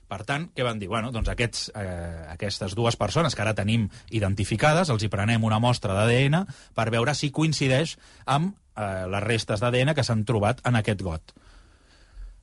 Per 0.07 0.21
tant, 0.23 0.47
què 0.55 0.63
van 0.63 0.79
dir? 0.79 0.87
Bueno, 0.87 1.11
doncs 1.11 1.29
aquests, 1.33 1.71
eh, 1.75 2.27
aquestes 2.31 2.77
dues 2.79 2.97
persones 2.97 3.35
que 3.35 3.43
ara 3.43 3.57
tenim 3.59 3.89
identificades, 4.15 4.91
els 4.91 5.03
hi 5.03 5.11
prenem 5.11 5.45
una 5.45 5.59
mostra 5.59 5.97
d'ADN 5.97 6.45
per 6.75 6.91
veure 6.95 7.15
si 7.15 7.33
coincideix 7.35 7.97
amb 8.25 8.55
eh, 8.55 9.07
les 9.11 9.25
restes 9.25 9.61
d'ADN 9.61 9.95
que 9.99 10.07
s'han 10.07 10.25
trobat 10.29 10.63
en 10.65 10.79
aquest 10.79 11.03
got. 11.03 11.35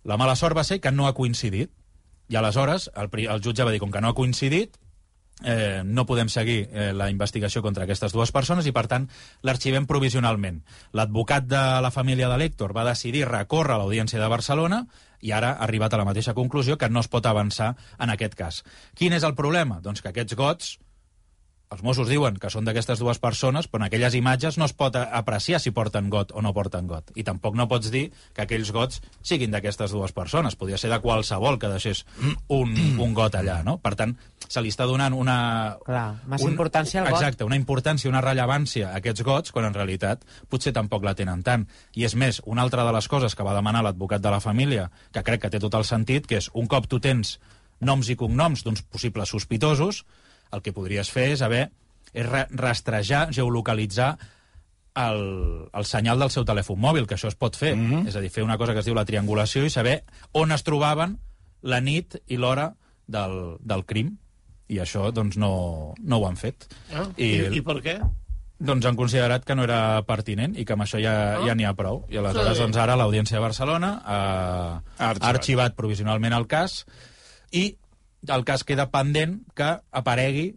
La 0.04 0.18
mala 0.20 0.36
sort 0.36 0.58
va 0.58 0.68
ser 0.68 0.82
que 0.84 0.92
no 0.92 1.08
ha 1.08 1.16
coincidit. 1.16 1.72
I 2.28 2.36
aleshores 2.40 2.90
el, 3.00 3.10
el 3.24 3.44
jutge 3.44 3.64
va 3.64 3.72
dir, 3.72 3.80
com 3.80 3.92
que 3.92 4.02
no 4.04 4.12
ha 4.12 4.18
coincidit, 4.18 4.76
eh, 5.44 5.82
no 5.86 6.06
podem 6.06 6.30
seguir 6.30 6.68
eh, 6.72 6.92
la 6.94 7.10
investigació 7.12 7.62
contra 7.62 7.88
aquestes 7.88 8.14
dues 8.16 8.32
persones 8.32 8.68
i, 8.68 8.74
per 8.76 8.86
tant, 8.92 9.08
l'arxivem 9.44 9.88
provisionalment. 9.88 10.62
L'advocat 10.94 11.48
de 11.48 11.64
la 11.84 11.92
família 11.92 12.30
de 12.32 12.40
l'Héctor 12.40 12.76
va 12.76 12.88
decidir 12.88 13.26
recórrer 13.30 13.76
a 13.76 13.82
l'Audiència 13.82 14.22
de 14.22 14.32
Barcelona 14.32 14.84
i 15.24 15.32
ara 15.32 15.54
ha 15.56 15.68
arribat 15.68 15.94
a 15.94 16.02
la 16.02 16.08
mateixa 16.08 16.36
conclusió 16.38 16.78
que 16.78 16.90
no 16.92 17.02
es 17.04 17.10
pot 17.12 17.26
avançar 17.26 17.74
en 17.98 18.12
aquest 18.14 18.36
cas. 18.40 18.64
Quin 19.00 19.16
és 19.16 19.24
el 19.24 19.36
problema? 19.40 19.80
Doncs 19.82 20.04
que 20.04 20.12
aquests 20.12 20.36
gots 20.40 20.76
els 21.74 21.84
Mossos 21.86 22.10
diuen 22.10 22.38
que 22.40 22.52
són 22.54 22.68
d'aquestes 22.68 23.02
dues 23.02 23.20
persones, 23.22 23.68
però 23.70 23.82
en 23.82 23.88
aquelles 23.88 24.16
imatges 24.18 24.60
no 24.62 24.68
es 24.70 24.74
pot 24.78 24.96
apreciar 25.00 25.60
si 25.62 25.74
porten 25.76 26.10
got 26.14 26.34
o 26.34 26.42
no 26.46 26.54
porten 26.54 26.88
got. 26.88 27.10
I 27.18 27.26
tampoc 27.26 27.58
no 27.58 27.68
pots 27.72 27.90
dir 27.94 28.06
que 28.36 28.46
aquells 28.46 28.72
gots 28.76 29.02
siguin 29.26 29.54
d'aquestes 29.54 29.96
dues 29.96 30.14
persones. 30.14 30.58
Podria 30.60 30.78
ser 30.78 30.92
de 30.94 31.00
qualsevol 31.04 31.58
que 31.60 31.72
deixés 31.72 32.04
un, 32.48 32.76
un 33.02 33.18
got 33.18 33.38
allà, 33.40 33.62
no? 33.66 33.80
Per 33.84 33.96
tant, 34.00 34.16
se 34.48 34.62
li 34.62 34.70
està 34.74 34.86
donant 34.90 35.16
una... 35.18 35.38
Clar, 35.86 36.06
massa 36.30 36.50
importància 36.50 37.02
al 37.02 37.10
got. 37.10 37.20
Exacte, 37.20 37.48
una 37.48 37.58
importància, 37.60 38.12
una 38.12 38.22
rellevància 38.24 38.92
a 38.92 39.02
aquests 39.02 39.26
gots, 39.26 39.56
quan 39.56 39.68
en 39.70 39.78
realitat 39.78 40.24
potser 40.52 40.76
tampoc 40.76 41.06
la 41.08 41.16
tenen 41.18 41.42
tant. 41.46 41.66
I 41.98 42.06
és 42.06 42.16
més, 42.20 42.42
una 42.46 42.66
altra 42.66 42.86
de 42.86 42.94
les 42.94 43.10
coses 43.10 43.34
que 43.36 43.46
va 43.48 43.56
demanar 43.58 43.84
l'advocat 43.86 44.22
de 44.22 44.34
la 44.34 44.44
família, 44.44 44.90
que 45.12 45.26
crec 45.26 45.46
que 45.46 45.54
té 45.54 45.62
tot 45.64 45.74
el 45.80 45.88
sentit, 45.90 46.30
que 46.30 46.38
és 46.44 46.52
un 46.54 46.70
cop 46.70 46.88
tu 46.92 47.02
tens 47.04 47.40
noms 47.84 48.10
i 48.10 48.16
cognoms 48.20 48.64
d'uns 48.64 48.84
possibles 48.94 49.34
sospitosos, 49.34 50.04
el 50.54 50.62
que 50.62 50.74
podries 50.76 51.10
fer 51.12 51.32
és 51.34 51.42
haver 51.42 51.70
és 52.14 52.26
ra- 52.30 52.48
rastrejar, 52.52 53.28
geolocalitzar 53.34 54.12
el, 54.96 55.70
el 55.74 55.86
senyal 55.90 56.20
del 56.22 56.30
seu 56.30 56.46
telèfon 56.46 56.78
mòbil, 56.80 57.08
que 57.10 57.16
això 57.18 57.28
es 57.32 57.36
pot 57.36 57.56
fer. 57.58 57.76
Mm 57.76 57.90
-hmm. 57.92 58.08
És 58.08 58.16
a 58.16 58.22
dir, 58.22 58.30
fer 58.30 58.44
una 58.44 58.58
cosa 58.58 58.74
que 58.74 58.80
es 58.80 58.86
diu 58.86 58.94
la 58.94 59.06
triangulació 59.06 59.66
i 59.66 59.70
saber 59.70 60.04
on 60.32 60.52
es 60.52 60.64
trobaven 60.64 61.18
la 61.62 61.80
nit 61.82 62.22
i 62.28 62.38
l'hora 62.38 62.76
del, 63.08 63.58
del 63.60 63.86
crim. 63.86 64.18
I 64.68 64.78
això, 64.80 65.12
doncs, 65.12 65.36
no, 65.38 65.94
no 66.00 66.18
ho 66.18 66.28
han 66.28 66.38
fet. 66.38 66.68
Ah, 66.94 67.08
I, 67.18 67.58
I 67.58 67.62
per 67.62 67.82
què? 67.82 68.00
Doncs 68.60 68.86
han 68.86 68.96
considerat 68.96 69.44
que 69.44 69.56
no 69.56 69.64
era 69.64 70.02
pertinent 70.04 70.56
i 70.58 70.64
que 70.66 70.74
amb 70.74 70.84
això 70.84 71.02
ja 71.02 71.40
ja 71.46 71.54
n'hi 71.56 71.66
ha 71.66 71.74
prou. 71.74 72.06
I 72.10 72.18
aleshores, 72.18 72.58
Sí. 72.58 72.64
doncs 72.64 72.78
ara 72.78 72.96
l'Audiència 72.96 73.36
de 73.38 73.42
Barcelona 73.42 74.02
ha, 74.06 74.82
Ha 74.98 75.10
arxivat. 75.10 75.24
ha 75.24 75.30
arxivat 75.30 75.76
provisionalment 75.76 76.34
el 76.34 76.48
cas 76.48 76.86
i 77.52 77.76
el 78.28 78.44
cas 78.48 78.64
queda 78.64 78.90
pendent 78.92 79.42
que 79.56 79.70
aparegui 79.92 80.54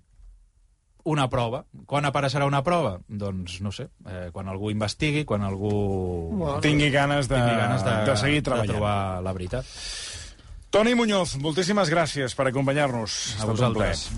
una 1.06 1.28
prova. 1.30 1.64
Quan 1.86 2.04
apareixerà 2.08 2.46
una 2.50 2.62
prova? 2.66 2.96
Doncs 3.06 3.60
no 3.62 3.70
sé, 3.72 3.88
eh, 4.10 4.28
quan 4.34 4.48
algú 4.50 4.72
investigui, 4.74 5.24
quan 5.24 5.46
algú 5.46 5.70
Bueno. 6.32 6.60
Tingui 6.60 6.90
ganes 6.90 7.28
de, 7.28 7.36
tingui 7.36 7.56
ganes 7.56 7.84
de, 7.86 7.94
de 8.10 8.16
seguir 8.16 8.42
de 8.42 8.48
treballant. 8.50 8.72
trobar 8.74 9.22
la 9.22 9.32
veritat. 9.32 9.64
Toni 10.70 10.94
Muñoz, 10.98 11.36
moltíssimes 11.40 11.88
gràcies 11.88 12.34
per 12.34 12.48
acompanyar-nos. 12.50 13.36
A 13.40 13.46
vosaltres. 13.46 14.10